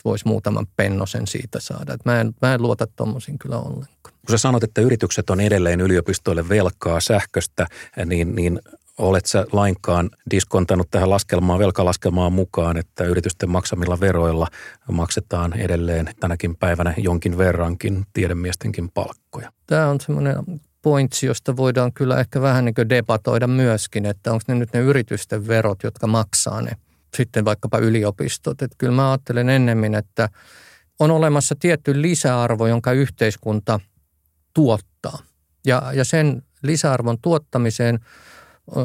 [0.05, 1.93] voisi muutaman pennosen siitä saada.
[1.93, 3.93] Et mä, en, mä en luota tuommoisiin kyllä ollenkaan.
[4.03, 7.67] Kun sä sanot, että yritykset on edelleen yliopistoille velkaa sähköstä,
[8.05, 8.59] niin, niin
[8.97, 14.47] Olet sä lainkaan diskontanut tähän laskelmaan, velkalaskelmaan mukaan, että yritysten maksamilla veroilla
[14.91, 19.51] maksetaan edelleen tänäkin päivänä jonkin verrankin tiedemiestenkin palkkoja?
[19.67, 20.36] Tämä on semmoinen
[20.82, 25.47] pointsi, josta voidaan kyllä ehkä vähän niin debatoida myöskin, että onko ne nyt ne yritysten
[25.47, 26.71] verot, jotka maksaa ne
[27.15, 28.62] sitten vaikkapa yliopistot.
[28.62, 30.29] Että kyllä mä ajattelen ennemmin, että
[30.99, 33.79] on olemassa tietty lisäarvo, jonka yhteiskunta
[34.53, 35.19] tuottaa.
[35.65, 37.99] Ja, ja sen lisäarvon tuottamiseen–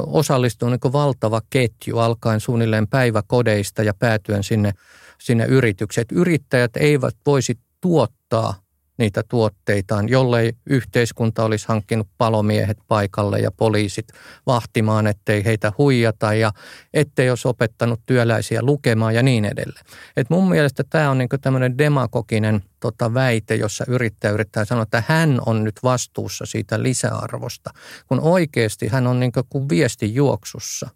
[0.06, 4.72] osallistuu niin valtava ketju alkaen suunnilleen päiväkodeista ja päätyen sinne,
[5.18, 6.06] sinne yritykseen.
[6.12, 8.54] Yrittäjät eivät voisi tuottaa
[8.98, 14.08] niitä tuotteitaan, jollei yhteiskunta olisi hankkinut palomiehet paikalle ja poliisit
[14.46, 16.52] vahtimaan, ettei heitä huijata ja
[16.94, 19.84] ettei olisi opettanut työläisiä lukemaan ja niin edelleen.
[20.16, 25.02] Et mun mielestä tämä on niinku tämmöinen demagoginen tota, väite, jossa yrittäjä yrittää sanoa, että
[25.06, 27.70] hän on nyt vastuussa siitä lisäarvosta,
[28.06, 30.90] kun oikeasti hän on niinku kuin viestijuoksussa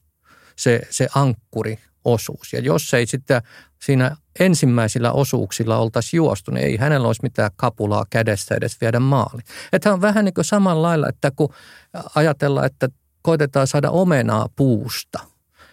[0.56, 2.52] se, se ankkuri osuus.
[2.52, 3.42] Ja jos ei sitten
[3.82, 9.42] siinä ensimmäisillä osuuksilla oltaisi juostu, niin ei hänellä olisi mitään kapulaa kädessä edes viedä maali.
[9.72, 11.54] Että on vähän niin kuin samalla lailla, että kun
[12.14, 12.88] ajatellaan, että
[13.22, 15.18] koitetaan saada omenaa puusta–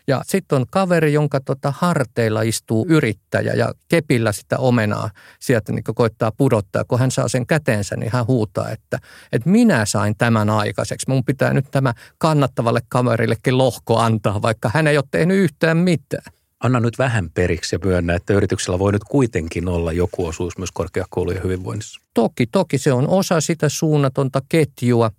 [0.09, 5.83] ja sitten on kaveri, jonka tota harteilla istuu yrittäjä ja kepillä sitä omenaa sieltä niin
[5.95, 6.83] koittaa pudottaa.
[6.83, 8.99] Kun hän saa sen käteensä, niin hän huutaa, että,
[9.31, 11.05] että minä sain tämän aikaiseksi.
[11.09, 16.38] Mun pitää nyt tämä kannattavalle kaverillekin lohko antaa, vaikka hän ei ole tehnyt yhtään mitään
[16.59, 20.71] anna nyt vähän periksi ja myönnä, että yrityksellä voi nyt kuitenkin olla joku osuus myös
[20.71, 22.01] korkeakoulujen hyvinvoinnissa.
[22.13, 25.11] Toki, toki se on osa sitä suunnatonta ketjua,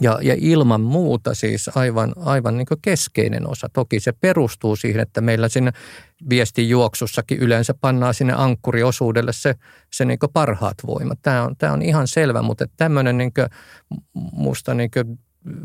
[0.00, 3.68] ja, ja ilman muuta siis aivan, aivan niin keskeinen osa.
[3.72, 5.72] Toki se perustuu siihen, että meillä sinne
[6.30, 9.54] viestin juoksussakin yleensä pannaan sinne ankkuriosuudelle se,
[9.92, 11.18] se niin parhaat voimat.
[11.22, 13.32] Tämä on, tämä on ihan selvä, mutta tämmöinen niin
[14.32, 14.90] musta niin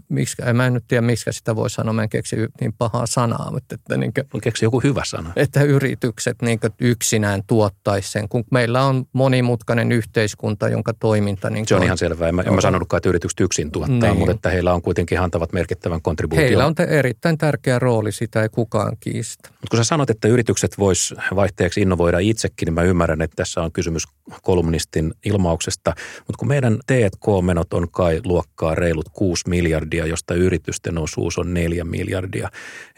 [0.09, 3.51] miksi, mä en nyt tiedä, miksi sitä voi sanoa, mä en keksi niin pahaa sanaa.
[3.51, 5.31] Mutta että niin kuin, keksi joku hyvä sana.
[5.35, 11.49] Että yritykset niin yksinään tuottaisi sen, kun meillä on monimutkainen yhteiskunta, jonka toiminta...
[11.49, 12.29] Niin Se on ihan selvää.
[12.29, 14.17] En mä, en mä sanonutkaan, että yritykset yksin tuottaa, niin.
[14.17, 16.47] mutta että heillä on kuitenkin antavat merkittävän kontribuution.
[16.47, 19.49] Heillä on erittäin tärkeä rooli, sitä ei kukaan kiistä.
[19.49, 23.61] Mutta kun sä sanot, että yritykset vois vaihteeksi innovoida itsekin, niin mä ymmärrän, että tässä
[23.61, 24.03] on kysymys
[24.41, 25.93] kolumnistin ilmauksesta.
[26.17, 31.53] Mutta kun meidän T&K-menot on kai luokkaa reilut 6 miljoonaa, miljardia, josta yritysten osuus on
[31.53, 32.49] neljä miljardia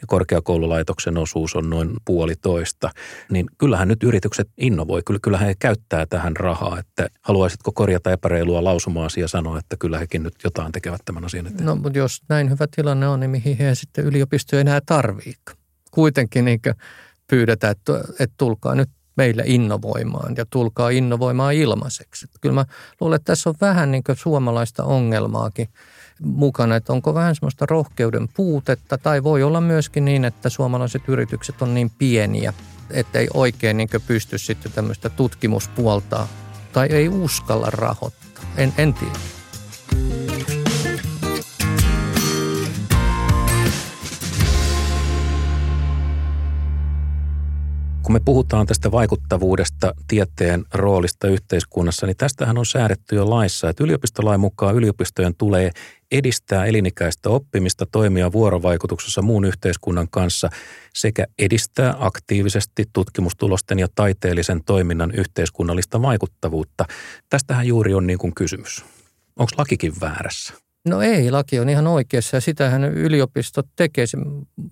[0.01, 2.89] ja korkeakoululaitoksen osuus on noin puolitoista,
[3.31, 9.21] niin kyllähän nyt yritykset innovoi, kyllähän he käyttää tähän rahaa, että haluaisitko korjata epäreilua lausumaasi
[9.21, 11.65] ja sanoa, että kyllä hekin nyt jotain tekevät tämän asian eteen.
[11.65, 15.33] No, mutta jos näin hyvä tilanne on, niin mihin he sitten yliopistoja enää tarvii?
[15.91, 16.59] Kuitenkin niin
[17.27, 22.27] pyydetään, että, että tulkaa nyt meille innovoimaan ja tulkaa innovoimaan ilmaiseksi.
[22.41, 22.65] Kyllä mä
[23.01, 25.67] luulen, että tässä on vähän niin suomalaista ongelmaakin
[26.23, 31.61] mukana, että onko vähän semmoista rohkeuden puutetta tai voi olla myöskin niin, että suomalaiset yritykset
[31.61, 32.53] on niin pieniä,
[32.91, 36.27] että ei oikein niin pysty sitten tämmöistä tutkimuspuolta
[36.73, 38.43] tai ei uskalla rahoittaa.
[38.57, 39.19] En, en tiedä.
[48.07, 53.83] Kun me puhutaan tästä vaikuttavuudesta, tieteen roolista yhteiskunnassa, niin tästähän on säädetty jo laissa, että
[53.83, 55.71] yliopistolain mukaan yliopistojen tulee
[56.11, 60.49] edistää elinikäistä oppimista, toimia vuorovaikutuksessa muun yhteiskunnan kanssa
[60.93, 66.85] sekä edistää aktiivisesti tutkimustulosten ja taiteellisen toiminnan yhteiskunnallista vaikuttavuutta.
[67.29, 68.85] Tästähän juuri on niin kuin kysymys.
[69.35, 70.66] Onko lakikin väärässä?
[70.87, 74.05] No ei, laki on ihan oikeassa ja sitähän yliopistot tekee,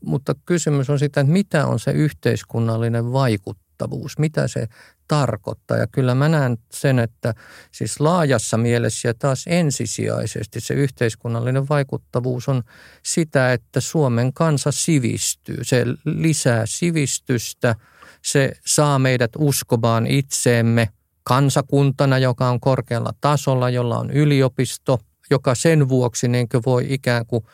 [0.06, 4.68] mutta kysymys on sitä, että mitä on se yhteiskunnallinen vaikuttavuus, mitä se
[5.08, 5.78] tarkoittaa.
[5.78, 7.34] Ja kyllä mä näen sen, että
[7.72, 12.64] siis laajassa mielessä ja taas ensisijaisesti se yhteiskunnallinen vaikuttavuus on
[13.04, 15.58] sitä, että Suomen kansa sivistyy.
[15.64, 17.76] Se lisää sivistystä,
[18.22, 20.90] se saa meidät uskomaan itseemme
[21.24, 25.00] kansakuntana, joka on korkealla tasolla, jolla on yliopisto,
[25.32, 27.46] joka sen vuoksi niin voi ikään kuin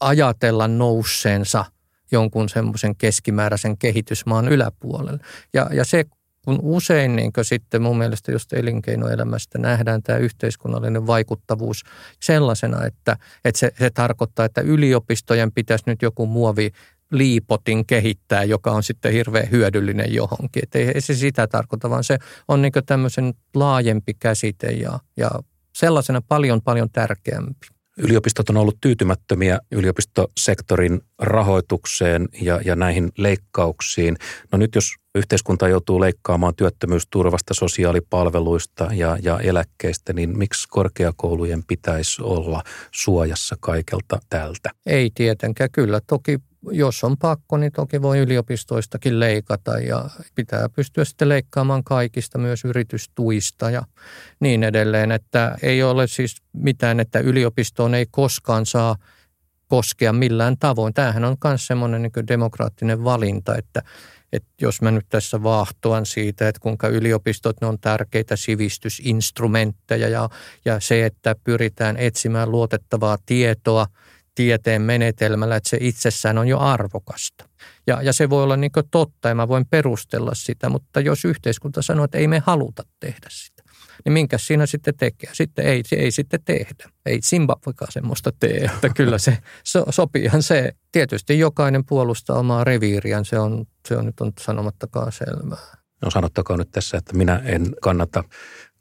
[0.00, 1.64] ajatella nousseensa
[2.12, 5.20] jonkun semmoisen keskimääräisen kehitysmaan yläpuolelle.
[5.54, 6.04] Ja, ja se
[6.46, 11.82] kun usein niin sitten mun mielestä just elinkeinoelämästä nähdään tämä yhteiskunnallinen vaikuttavuus
[12.22, 16.70] sellaisena, että, että se, se tarkoittaa, että yliopistojen pitäisi nyt joku muovi
[17.10, 20.62] liipotin kehittää, joka on sitten hirveän hyödyllinen johonkin.
[20.62, 25.30] Että ei se sitä tarkoita, vaan se on niin tämmöisen laajempi käsite ja, ja
[25.76, 27.66] sellaisena paljon paljon tärkeämpi.
[27.98, 34.16] Yliopistot on ollut tyytymättömiä yliopistosektorin rahoitukseen ja, ja näihin leikkauksiin.
[34.52, 34.84] No nyt jos
[35.14, 42.62] yhteiskunta joutuu leikkaamaan työttömyysturvasta, sosiaalipalveluista ja, ja eläkkeistä, niin miksi korkeakoulujen pitäisi olla
[42.92, 44.70] suojassa kaikelta tältä?
[44.86, 45.70] Ei tietenkään.
[45.70, 46.38] Kyllä toki
[46.70, 52.64] jos on pakko, niin toki voi yliopistoistakin leikata ja pitää pystyä sitten leikkaamaan kaikista myös
[52.64, 53.82] yritystuista ja
[54.40, 55.12] niin edelleen.
[55.12, 58.96] Että ei ole siis mitään, että yliopistoon ei koskaan saa
[59.68, 60.94] koskea millään tavoin.
[60.94, 63.82] Tämähän on myös semmoinen niin demokraattinen valinta, että,
[64.32, 70.28] että jos mä nyt tässä vaahtoan siitä, että kuinka yliopistot ne on tärkeitä sivistysinstrumentteja ja,
[70.64, 73.86] ja se, että pyritään etsimään luotettavaa tietoa–
[74.36, 77.48] tieteen menetelmällä, että se itsessään on jo arvokasta.
[77.86, 81.82] Ja, ja se voi olla niin totta ja mä voin perustella sitä, mutta jos yhteiskunta
[81.82, 83.62] sanoo, että ei me haluta tehdä sitä,
[84.04, 85.30] niin minkä siinä sitten tekee?
[85.32, 86.90] Sitten ei, ei sitten tehdä.
[87.06, 90.72] Ei Zimbabwekaan semmoista tee, että kyllä se so, sopiihan se.
[90.92, 95.76] Tietysti jokainen puolustaa omaa reviiriään, se on, se on nyt on sanomattakaan selvää.
[96.02, 98.24] No sanottakaa nyt tässä, että minä en kannata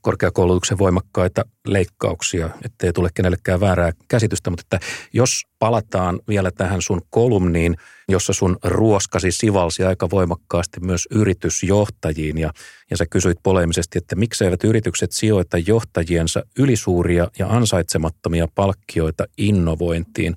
[0.05, 7.01] korkeakoulutuksen voimakkaita leikkauksia, ettei tule kenellekään väärää käsitystä, mutta että jos palataan vielä tähän sun
[7.09, 7.77] kolumniin,
[8.09, 12.51] jossa sun ruoskasi sivalsi aika voimakkaasti myös yritysjohtajiin ja,
[12.89, 20.35] ja sä kysyit poleemisesti, että mikseivät yritykset sijoita johtajiensa ylisuuria ja ansaitsemattomia palkkioita innovointiin.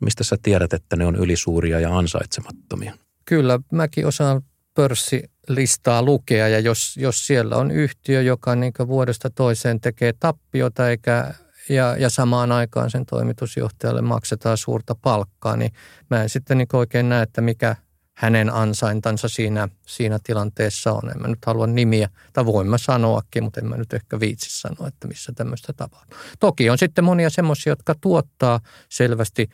[0.00, 2.94] Mistä sä tiedät, että ne on ylisuuria ja ansaitsemattomia?
[3.24, 4.42] Kyllä, mäkin osaan
[4.74, 11.34] pörssilistaa lukea ja jos, jos siellä on yhtiö, joka niin vuodesta toiseen tekee tappiota eikä,
[11.68, 15.72] ja, ja samaan aikaan sen toimitusjohtajalle maksetaan suurta palkkaa, niin
[16.10, 17.76] mä en sitten niin oikein näe, että mikä
[18.14, 21.10] hänen ansaintansa siinä, siinä tilanteessa on.
[21.10, 24.60] En mä nyt halua nimiä, tai voin mä sanoakin, mutta en mä nyt ehkä viitsi
[24.60, 26.18] sanoa, että missä tämmöistä tapahtuu.
[26.40, 29.48] Toki on sitten monia semmoisia, jotka tuottaa selvästi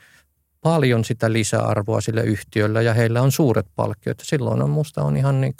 [0.62, 4.18] paljon sitä lisäarvoa sille yhtiölle ja heillä on suuret palkkiot.
[4.22, 5.54] Silloin on musta on ihan niin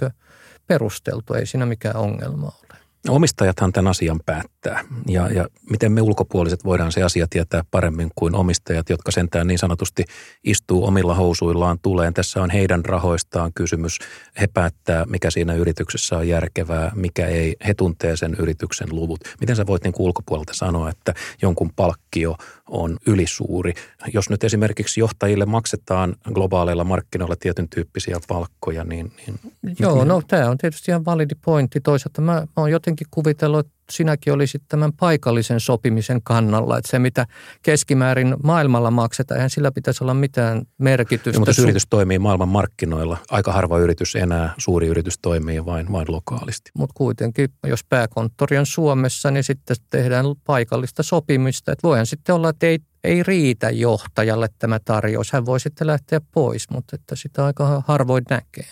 [0.66, 2.69] perusteltu, ei siinä mikään ongelma ole.
[3.08, 8.34] Omistajathan tämän asian päättää ja, ja miten me ulkopuoliset voidaan se asia tietää paremmin kuin
[8.34, 10.04] omistajat, jotka sentään niin sanotusti
[10.44, 12.14] istuu omilla housuillaan tuleen.
[12.14, 13.98] Tässä on heidän rahoistaan kysymys.
[14.40, 17.56] He päättää, mikä siinä yrityksessä on järkevää, mikä ei.
[17.66, 19.20] He tuntee sen yrityksen luvut.
[19.40, 22.36] Miten sä voit niin ulkopuolelta sanoa, että jonkun palkkio
[22.68, 23.74] on ylisuuri?
[24.14, 29.12] Jos nyt esimerkiksi johtajille maksetaan globaaleilla markkinoilla tietyn tyyppisiä palkkoja, niin...
[29.26, 31.80] niin Joo, no tämä on tietysti ihan validi pointti.
[31.80, 36.98] Toisaalta mä, mä oon jotenkin kuvitellut, että sinäkin olisit tämän paikallisen sopimisen kannalla, että se
[36.98, 37.26] mitä
[37.62, 41.30] keskimäärin maailmalla maksetaan, eihän sillä pitäisi olla mitään merkitystä.
[41.30, 45.92] Ja, mutta jos yritys toimii maailman markkinoilla, aika harva yritys enää, suuri yritys toimii vain,
[45.92, 46.70] vain lokaalisti.
[46.78, 51.72] Mutta kuitenkin, jos pääkonttori on Suomessa, niin sitten tehdään paikallista sopimista.
[51.72, 55.32] Että voihan sitten olla, että ei, ei riitä johtajalle tämä tarjous.
[55.32, 58.68] Hän voi sitten lähteä pois, mutta että sitä aika harvoin näkee.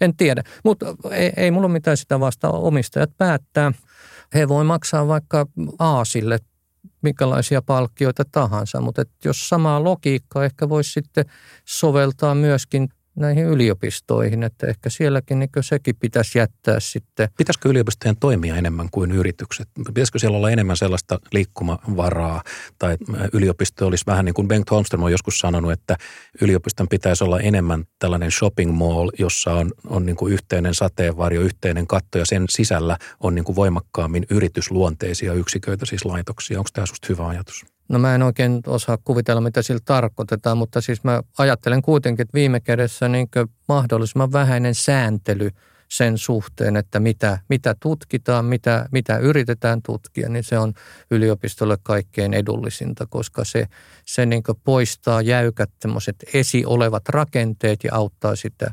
[0.00, 3.72] En tiedä, mutta ei, ei mulla mitään sitä vasta omistajat päättää–
[4.34, 5.46] he voi maksaa vaikka
[5.78, 6.38] Aasille
[7.02, 11.24] minkälaisia palkkioita tahansa, mutta jos samaa logiikkaa ehkä voisi sitten
[11.64, 17.28] soveltaa myöskin näihin yliopistoihin, että ehkä sielläkin niin sekin pitäisi jättää sitten.
[17.36, 19.68] Pitäisikö yliopistojen toimia enemmän kuin yritykset?
[19.86, 22.42] Pitäisikö siellä olla enemmän sellaista liikkumavaraa?
[22.78, 22.96] Tai
[23.32, 25.96] yliopisto olisi vähän niin kuin Bengt Holmström on joskus sanonut, että
[26.40, 31.86] yliopiston pitäisi olla enemmän tällainen shopping mall, jossa on, on niin kuin yhteinen sateenvarjo, yhteinen
[31.86, 36.58] katto ja sen sisällä on niin kuin voimakkaammin yritysluonteisia yksiköitä, siis laitoksia.
[36.58, 37.77] Onko tämä sinusta hyvä ajatus?
[37.88, 42.34] No mä en oikein osaa kuvitella, mitä sillä tarkoitetaan, mutta siis mä ajattelen kuitenkin, että
[42.34, 43.28] viime kädessä niin
[43.68, 45.50] mahdollisimman vähäinen sääntely
[45.88, 50.72] sen suhteen, että mitä, mitä tutkitaan, mitä, mitä yritetään tutkia, niin se on
[51.10, 53.68] yliopistolle kaikkein edullisinta, koska se,
[54.04, 55.70] se niin poistaa jäykät
[56.34, 58.72] esi olevat rakenteet ja auttaa sitä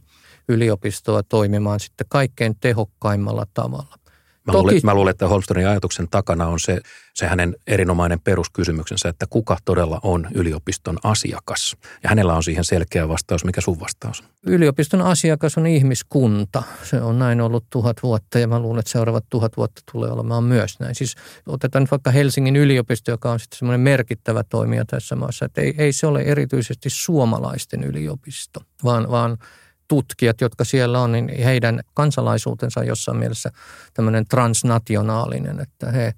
[0.49, 4.04] yliopistoa toimimaan sitten kaikkein tehokkaimmalla tavalla.
[4.45, 4.63] Mä, Toki.
[4.63, 6.81] luulen, mä luulen, että Holmströmin ajatuksen takana on se,
[7.13, 11.75] se hänen erinomainen peruskysymyksensä, että kuka todella on yliopiston asiakas.
[12.03, 13.45] Ja hänellä on siihen selkeä vastaus.
[13.45, 14.27] Mikä sun vastaus on?
[14.45, 16.63] Yliopiston asiakas on ihmiskunta.
[16.83, 20.43] Se on näin ollut tuhat vuotta ja mä luulen, että seuraavat tuhat vuotta tulee olemaan
[20.43, 20.95] myös näin.
[20.95, 21.15] Siis
[21.47, 25.45] otetaan nyt vaikka Helsingin yliopisto, joka on sitten semmoinen merkittävä toimija tässä maassa.
[25.45, 29.37] Että ei, ei se ole erityisesti suomalaisten yliopisto, vaan, vaan–
[29.87, 33.51] tutkijat, jotka siellä on, niin heidän kansalaisuutensa on jossain mielessä
[33.93, 36.13] tämmöinen transnationaalinen, että he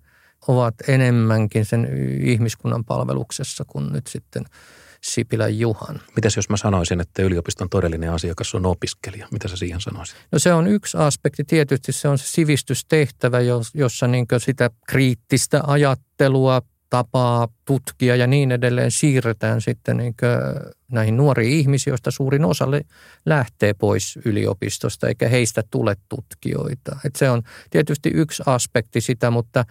[0.48, 1.90] ovat enemmänkin sen
[2.22, 4.46] ihmiskunnan palveluksessa kuin nyt sitten
[5.04, 6.02] Sipilän Juhan.
[6.16, 9.28] Mitäs jos mä sanoisin, että yliopiston todellinen asiakas on opiskelija?
[9.32, 10.16] Mitä sä siihen sanoisit?
[10.32, 11.44] No se on yksi aspekti.
[11.44, 13.38] Tietysti se on se sivistystehtävä,
[13.74, 20.16] jossa niin sitä kriittistä ajattelua, tapaa tutkia ja niin edelleen siirretään sitten niin
[20.92, 22.66] näihin nuoriin ihmisiin, joista suurin osa
[23.26, 27.00] lähtee pois yliopistosta, eikä heistä tule tutkijoita.
[27.06, 29.66] Et se on tietysti yksi aspekti sitä, mutta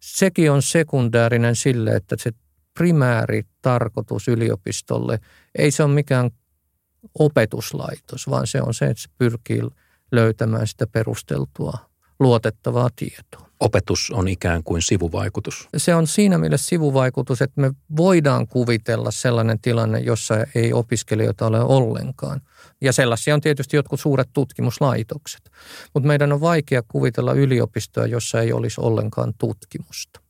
[0.00, 2.30] sekin on sekundäärinen sille, että se
[2.74, 5.18] primääri tarkoitus yliopistolle
[5.58, 6.30] ei se ole mikään
[7.18, 9.62] opetuslaitos, vaan se on se, että se pyrkii
[10.12, 11.78] löytämään sitä perusteltua,
[12.20, 15.68] luotettavaa tietoa opetus on ikään kuin sivuvaikutus?
[15.76, 21.60] Se on siinä mielessä sivuvaikutus, että me voidaan kuvitella sellainen tilanne, jossa ei opiskelijoita ole
[21.60, 22.40] ollenkaan.
[22.80, 25.50] Ja sellaisia on tietysti jotkut suuret tutkimuslaitokset.
[25.94, 30.20] Mutta meidän on vaikea kuvitella yliopistoa, jossa ei olisi ollenkaan tutkimusta.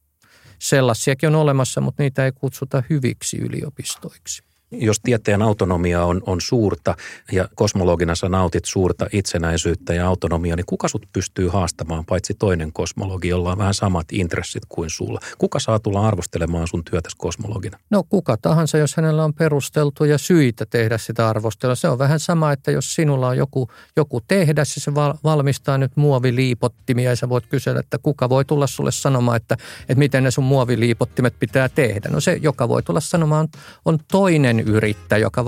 [0.58, 4.42] Sellaisiakin on olemassa, mutta niitä ei kutsuta hyviksi yliopistoiksi.
[4.72, 6.94] Jos tieteen autonomia on, on suurta
[7.32, 12.72] ja kosmologina sä nautit suurta itsenäisyyttä ja autonomia, niin kuka sut pystyy haastamaan, paitsi toinen
[12.72, 15.20] kosmologi, jolla on vähän samat intressit kuin sulla?
[15.38, 17.78] Kuka saa tulla arvostelemaan sun työtäsi kosmologina?
[17.90, 21.74] No kuka tahansa, jos hänellä on perusteltuja syitä tehdä sitä arvostelua.
[21.74, 24.94] Se on vähän sama, että jos sinulla on joku, joku tehdä, ja se
[25.24, 29.94] valmistaa nyt muoviliipottimia ja sä voit kysellä, että kuka voi tulla sulle sanomaan, että, että
[29.94, 32.08] miten ne sun muoviliipottimet pitää tehdä.
[32.08, 33.48] No se, joka voi tulla sanomaan,
[33.84, 35.44] on toinen yrittäjä, joka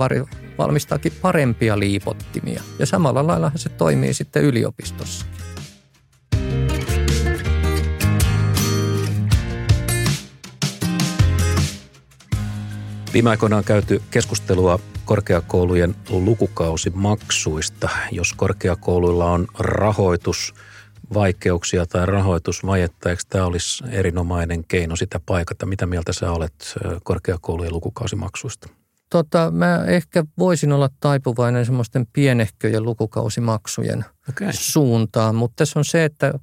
[0.57, 2.63] valmistaakin parempia liipottimia.
[2.79, 5.25] Ja samalla lailla se toimii sitten yliopistossa.
[13.13, 17.89] Viime aikoina on käyty keskustelua korkeakoulujen lukukausimaksuista.
[18.11, 20.53] Jos korkeakouluilla on rahoitus
[21.13, 25.65] vaikeuksia tai rahoitusvajetta, eikö tämä olisi erinomainen keino sitä paikata?
[25.65, 28.69] Mitä mieltä sä olet korkeakoulujen lukukausimaksuista?
[29.15, 34.47] Tota, mä ehkä voisin olla taipuvainen semmoisten pienehköjen lukukausimaksujen okay.
[34.51, 36.33] suuntaan, mutta tässä on se, että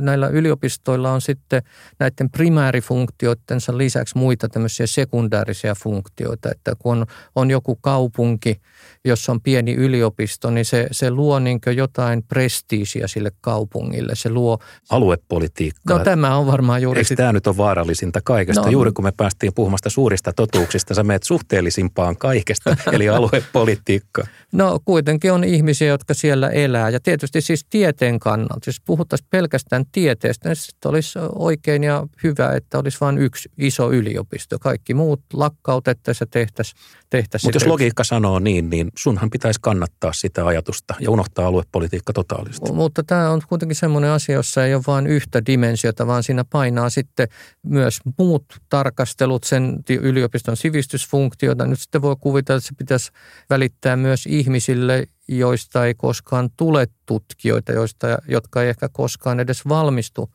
[0.00, 1.62] näillä yliopistoilla on sitten
[1.98, 8.60] näiden primäärifunktioidensa lisäksi muita tämmöisiä sekundäärisiä funktioita, että kun on, on joku kaupunki–
[9.04, 14.14] jos on pieni yliopisto, niin se, se luo niin jotain prestiisiä sille kaupungille.
[14.14, 14.58] Se luo...
[14.90, 15.98] Aluepolitiikkaa.
[15.98, 16.98] No tämä on varmaan juuri...
[16.98, 17.16] Eikö sit...
[17.16, 18.62] tämä nyt ole vaarallisinta kaikesta?
[18.62, 24.26] No, juuri kun me päästiin puhumasta suurista totuuksista, sä menet suhteellisimpaan kaikesta, eli aluepolitiikka.
[24.52, 26.90] No kuitenkin on ihmisiä, jotka siellä elää.
[26.90, 32.52] Ja tietysti siis tieteen kannalta, jos puhuttaisiin pelkästään tieteestä, niin sitten olisi oikein ja hyvä,
[32.52, 34.58] että olisi vain yksi iso yliopisto.
[34.58, 37.48] Kaikki muut lakkautettaisiin ja tehtäisiin tehtäisiin.
[37.48, 42.72] Mutta jos logiikka sanoo niin, niin sunhan pitäisi kannattaa sitä ajatusta ja unohtaa aluepolitiikka totaalisesti.
[42.72, 46.90] Mutta tämä on kuitenkin semmoinen asia, jossa ei ole vain yhtä dimensiota, vaan siinä painaa
[46.90, 47.28] sitten
[47.62, 51.66] myös muut tarkastelut, sen yliopiston sivistysfunktiota.
[51.66, 53.10] Nyt sitten voi kuvitella, että se pitäisi
[53.50, 60.30] välittää myös ihmisille, joista ei koskaan tule tutkijoita, joista, jotka ei ehkä koskaan edes valmistu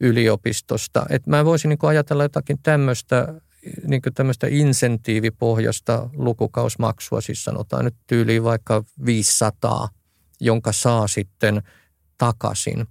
[0.00, 1.06] yliopistosta.
[1.08, 3.34] Et mä voisin niin ajatella jotakin tämmöistä
[3.86, 9.88] niin tämmöistä insentiivipohjasta lukukausmaksua, siis sanotaan nyt tyyliin vaikka 500,
[10.40, 11.62] jonka saa sitten
[12.18, 12.86] takaisin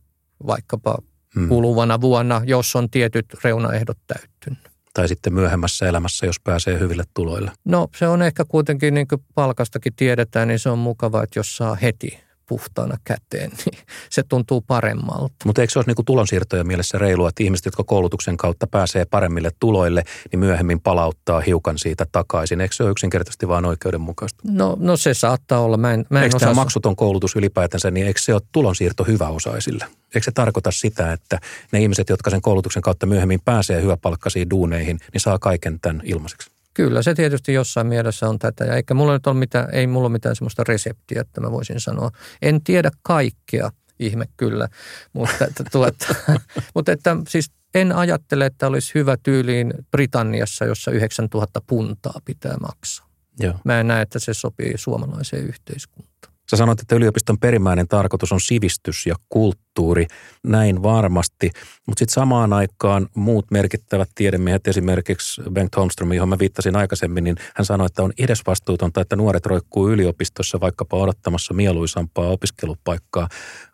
[0.48, 0.98] vaikkapa
[1.36, 1.48] hmm.
[1.48, 4.73] kuluvana vuonna, jos on tietyt reunaehdot täyttynyt.
[4.94, 7.52] Tai sitten myöhemmässä elämässä, jos pääsee hyville tuloille.
[7.66, 11.58] No se on ehkä kuitenkin, niin kuin palkastakin tiedetään, niin se on mukava, että jos
[11.58, 13.80] saa heti puhtaana käteen, niin
[14.10, 15.36] se tuntuu paremmalta.
[15.46, 19.52] Mutta eikö se olisi niin tulonsiirtojen mielessä reilua, että ihmiset, jotka koulutuksen kautta pääsee paremmille
[19.60, 22.62] tuloille, niin myöhemmin palauttaa hiukan siitä takaisin?
[22.62, 24.44] Eikö se ole yksinkertaisesti vain oikeudenmukaista?
[24.48, 25.78] No, no se saattaa olla.
[25.78, 26.50] Mä en, mä en eikö osaa...
[26.50, 29.86] tämä maksuton koulutus ylipäätänsä, niin eikö se ole tulonsiirto hyväosaisille?
[30.16, 31.40] Eikö se tarkoita sitä, että
[31.72, 36.53] ne ihmiset, jotka sen koulutuksen kautta myöhemmin pääsee hyväpalkkaisiin duuneihin, niin saa kaiken tämän ilmaiseksi?
[36.74, 38.66] Kyllä se tietysti jossain mielessä on tätä.
[38.66, 41.80] Ja eikä mulla nyt ole mitään, ei mulla ole mitään sellaista reseptiä, että mä voisin
[41.80, 42.12] sanoa.
[42.42, 44.68] En tiedä kaikkea, ihme kyllä.
[45.14, 46.16] Mutta, että, tuota,
[46.76, 53.10] mutta että siis en ajattele, että olisi hyvä tyyliin Britanniassa, jossa 9000 puntaa pitää maksaa.
[53.40, 53.54] Joo.
[53.66, 56.33] Mä en näe, että se sopii suomalaiseen yhteiskuntaan.
[56.52, 60.08] Sä sanoit, että yliopiston perimmäinen tarkoitus on sivistys ja kulttuuri,
[60.44, 61.52] näin varmasti,
[61.86, 67.36] mutta sitten samaan aikaan muut merkittävät tiedemiehet, esimerkiksi Bengt Holmström, johon mä viittasin aikaisemmin, niin
[67.56, 73.28] hän sanoi, että on edesvastuutonta, että nuoret roikkuu yliopistossa vaikkapa odottamassa mieluisampaa opiskelupaikkaa.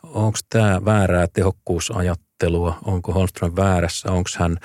[0.03, 2.77] Onko tämä väärää tehokkuusajattelua?
[2.85, 4.11] Onko Holmström väärässä?
[4.11, 4.57] Onko hän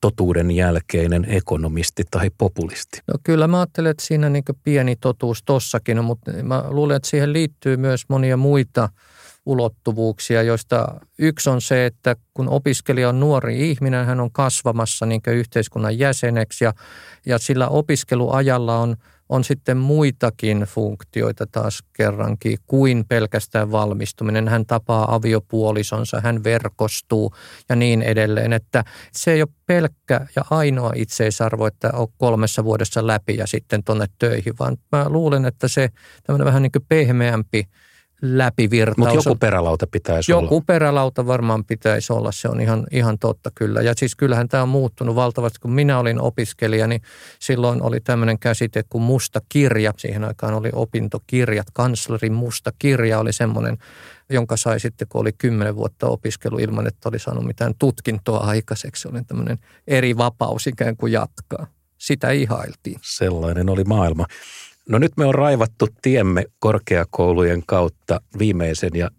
[0.00, 3.00] totuuden jälkeinen ekonomisti tai populisti?
[3.06, 7.08] No kyllä mä ajattelen, että siinä niin pieni totuus tossakin on, mutta mä luulen, että
[7.08, 8.88] siihen liittyy myös monia muita
[9.46, 15.22] ulottuvuuksia, joista yksi on se, että kun opiskelija on nuori ihminen, hän on kasvamassa niin
[15.26, 16.72] yhteiskunnan jäseneksi ja,
[17.26, 18.96] ja sillä opiskeluajalla on–
[19.30, 24.48] on sitten muitakin funktioita taas kerrankin kuin pelkästään valmistuminen.
[24.48, 27.34] Hän tapaa aviopuolisonsa, hän verkostuu
[27.68, 28.52] ja niin edelleen.
[28.52, 33.84] Että se ei ole pelkkä ja ainoa itseisarvo, että on kolmessa vuodessa läpi ja sitten
[33.84, 35.88] tuonne töihin, vaan mä luulen, että se
[36.26, 37.64] tämmöinen vähän niin kuin pehmeämpi–
[38.22, 38.98] läpivirtaus.
[38.98, 40.46] Mutta joku perälauta pitäisi joku olla.
[40.46, 43.80] Joku perälauta varmaan pitäisi olla, se on ihan, ihan totta kyllä.
[43.80, 45.58] Ja siis kyllähän tämä on muuttunut valtavasti.
[45.58, 47.02] Kun minä olin opiskelija, niin
[47.38, 49.92] silloin oli tämmöinen käsite kuin musta kirja.
[49.96, 51.66] Siihen aikaan oli opintokirjat.
[51.72, 53.78] Kanslerin musta kirja oli semmoinen,
[54.30, 59.08] jonka sai sitten, kun oli kymmenen vuotta opiskelu ilman, että oli saanut mitään tutkintoa aikaiseksi.
[59.08, 61.66] Oli tämmöinen eri vapaus ikään kuin jatkaa.
[61.98, 63.00] Sitä ihailtiin.
[63.02, 64.26] Sellainen oli maailma.
[64.88, 69.10] No nyt me on raivattu tiemme korkeakoulujen kautta viimeisen ja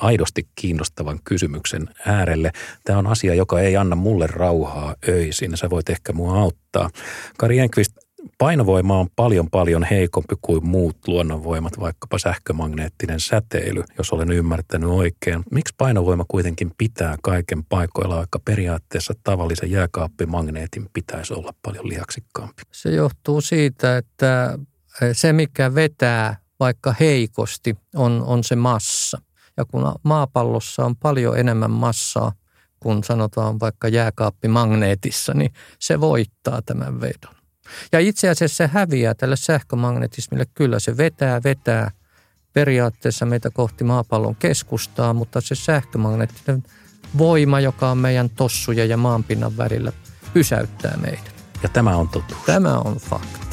[0.00, 2.52] aidosti kiinnostavan kysymyksen äärelle.
[2.84, 5.56] Tämä on asia, joka ei anna mulle rauhaa öisin.
[5.56, 6.90] Sä voit ehkä mua auttaa.
[7.38, 7.92] Kari Enqvist,
[8.38, 15.42] Painovoima on paljon paljon heikompi kuin muut luonnonvoimat, vaikkapa sähkömagneettinen säteily, jos olen ymmärtänyt oikein.
[15.50, 22.62] Miksi painovoima kuitenkin pitää kaiken paikoilla, vaikka periaatteessa tavallisen jääkaappimagneetin pitäisi olla paljon lihaksikkaampi?
[22.72, 24.58] Se johtuu siitä, että
[25.12, 29.20] se mikä vetää vaikka heikosti on, on se massa.
[29.56, 32.32] Ja kun maapallossa on paljon enemmän massaa
[32.80, 37.34] kuin sanotaan vaikka jääkaappimagneetissa, niin se voittaa tämän vedon.
[37.92, 40.46] Ja itse asiassa se häviää tälle sähkömagnetismille.
[40.54, 41.90] Kyllä se vetää, vetää
[42.52, 46.62] periaatteessa meitä kohti maapallon keskustaa, mutta se sähkömagneettinen
[47.18, 49.92] voima, joka on meidän tossujen ja maanpinnan välillä,
[50.32, 51.34] pysäyttää meidät.
[51.62, 52.40] Ja tämä on totuus.
[52.46, 53.45] Tämä on fakta.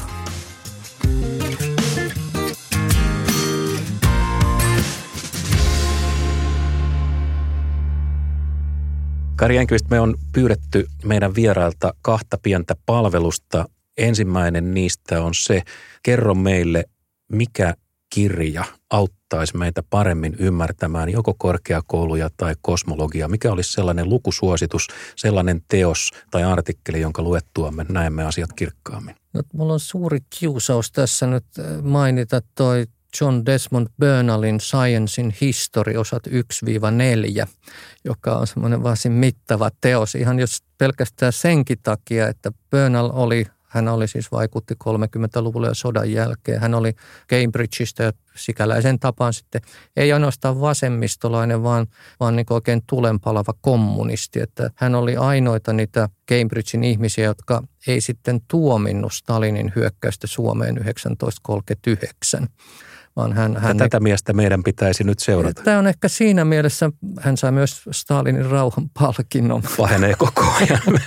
[9.36, 13.64] Kari Enqvist, me on pyydetty meidän vierailta kahta pientä palvelusta.
[13.96, 15.62] Ensimmäinen niistä on se,
[16.02, 16.84] kerro meille,
[17.32, 17.74] mikä
[18.14, 23.28] kirja auttaisi meitä paremmin ymmärtämään joko korkeakouluja tai kosmologiaa?
[23.28, 24.86] Mikä olisi sellainen lukusuositus,
[25.16, 29.16] sellainen teos tai artikkeli, jonka luettuamme näemme asiat kirkkaammin?
[29.32, 32.86] No, mulla on suuri kiusaus tässä nyt äh, mainita toi
[33.20, 37.46] John Desmond Bernalin Science in History osat 1-4,
[38.04, 40.14] joka on semmoinen varsin mittava teos.
[40.14, 46.12] Ihan jos pelkästään senkin takia, että Bernal oli hän oli siis vaikutti 30-luvulla ja sodan
[46.12, 46.60] jälkeen.
[46.60, 46.92] Hän oli
[47.30, 49.60] Cambridgeista ja sikäläisen tapaan sitten
[49.96, 51.86] ei ainoastaan vasemmistolainen, vaan,
[52.20, 54.40] vaan niin oikein tulenpalava kommunisti.
[54.40, 62.48] Että hän oli ainoita niitä Cambridgein ihmisiä, jotka ei sitten tuominnut Stalinin hyökkäystä Suomeen 1939
[63.16, 65.62] vaan hän, hän tätä miestä meidän pitäisi nyt seurata.
[65.62, 66.90] Tämä on ehkä siinä mielessä,
[67.20, 69.62] hän sai myös Stalinin rauhan palkinnon.
[69.76, 71.00] Pahenee koko ajan.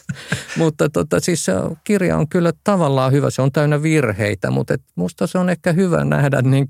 [0.58, 1.52] mutta tota, siis se
[1.84, 5.72] kirja on kyllä tavallaan hyvä, se on täynnä virheitä, mutta et musta se on ehkä
[5.72, 6.68] hyvä nähdä niin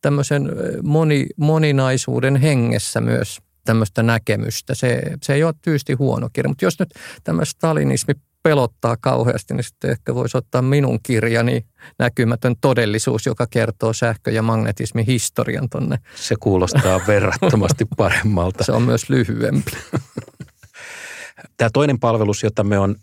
[0.00, 0.48] tämmöisen
[0.82, 4.74] moni, moninaisuuden hengessä myös tämmöistä näkemystä.
[4.74, 6.94] Se, se ei ole tyysti huono kirja, mutta jos nyt
[7.24, 11.66] tämä stalinismi pelottaa kauheasti, niin sitten ehkä voisi ottaa minun kirjani
[11.98, 15.98] Näkymätön todellisuus, joka kertoo sähkö- ja magnetismin historian tonne.
[16.14, 18.64] Se kuulostaa verrattomasti paremmalta.
[18.64, 19.70] Se on myös lyhyempi.
[21.56, 22.96] Tämä toinen palvelus, jota me on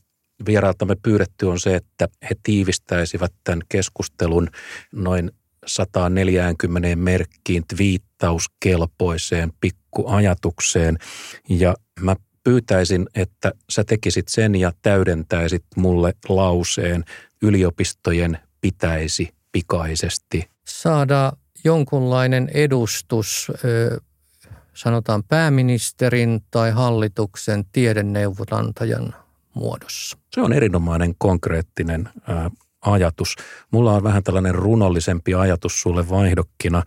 [0.46, 4.50] vierailtamme pyydetty, on se, että he tiivistäisivät tämän keskustelun
[4.94, 5.32] noin
[5.66, 10.98] 140 merkkiin viittauskelpoiseen pikkuajatukseen.
[11.50, 17.06] Ja mä pyytäisin, että sä tekisit sen ja täydentäisit mulle lauseen
[17.42, 21.34] yliopistojen pitäisi pikaisesti saada
[21.64, 23.52] jonkunlainen edustus,
[24.74, 29.16] sanotaan pääministerin tai hallituksen tiedeneuvonantajan
[29.54, 30.18] muodossa.
[30.34, 32.10] Se on erinomainen konkreettinen
[32.82, 33.36] ajatus.
[33.72, 36.84] Mulla on vähän tällainen runollisempi ajatus sulle vaihdokkina.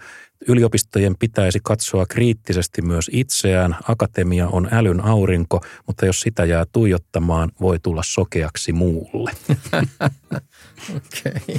[0.49, 3.77] Yliopistojen pitäisi katsoa kriittisesti myös itseään.
[3.89, 9.31] Akatemia on älyn aurinko, mutta jos sitä jää tuijottamaan, voi tulla sokeaksi muulle.
[10.97, 11.59] okay.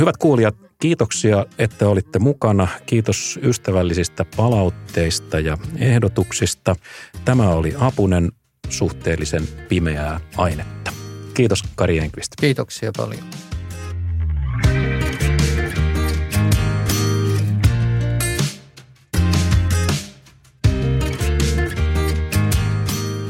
[0.00, 2.68] Hyvät kuulijat, kiitoksia, että olitte mukana.
[2.86, 6.76] Kiitos ystävällisistä palautteista ja ehdotuksista.
[7.24, 8.32] Tämä oli Apunen
[8.68, 10.92] suhteellisen pimeää ainetta.
[11.34, 12.32] Kiitos Kari Enqvist.
[12.40, 13.24] Kiitoksia paljon.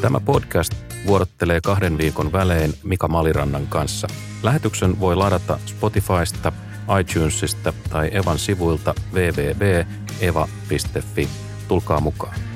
[0.05, 0.75] Tämä podcast
[1.07, 4.09] vuorottelee kahden viikon välein Mika Malirannan kanssa.
[4.43, 6.53] Lähetyksen voi ladata Spotifysta,
[7.01, 9.69] iTunesista tai Evan sivuilta www.eva.fi.
[11.69, 12.54] Tulkaa mukaan.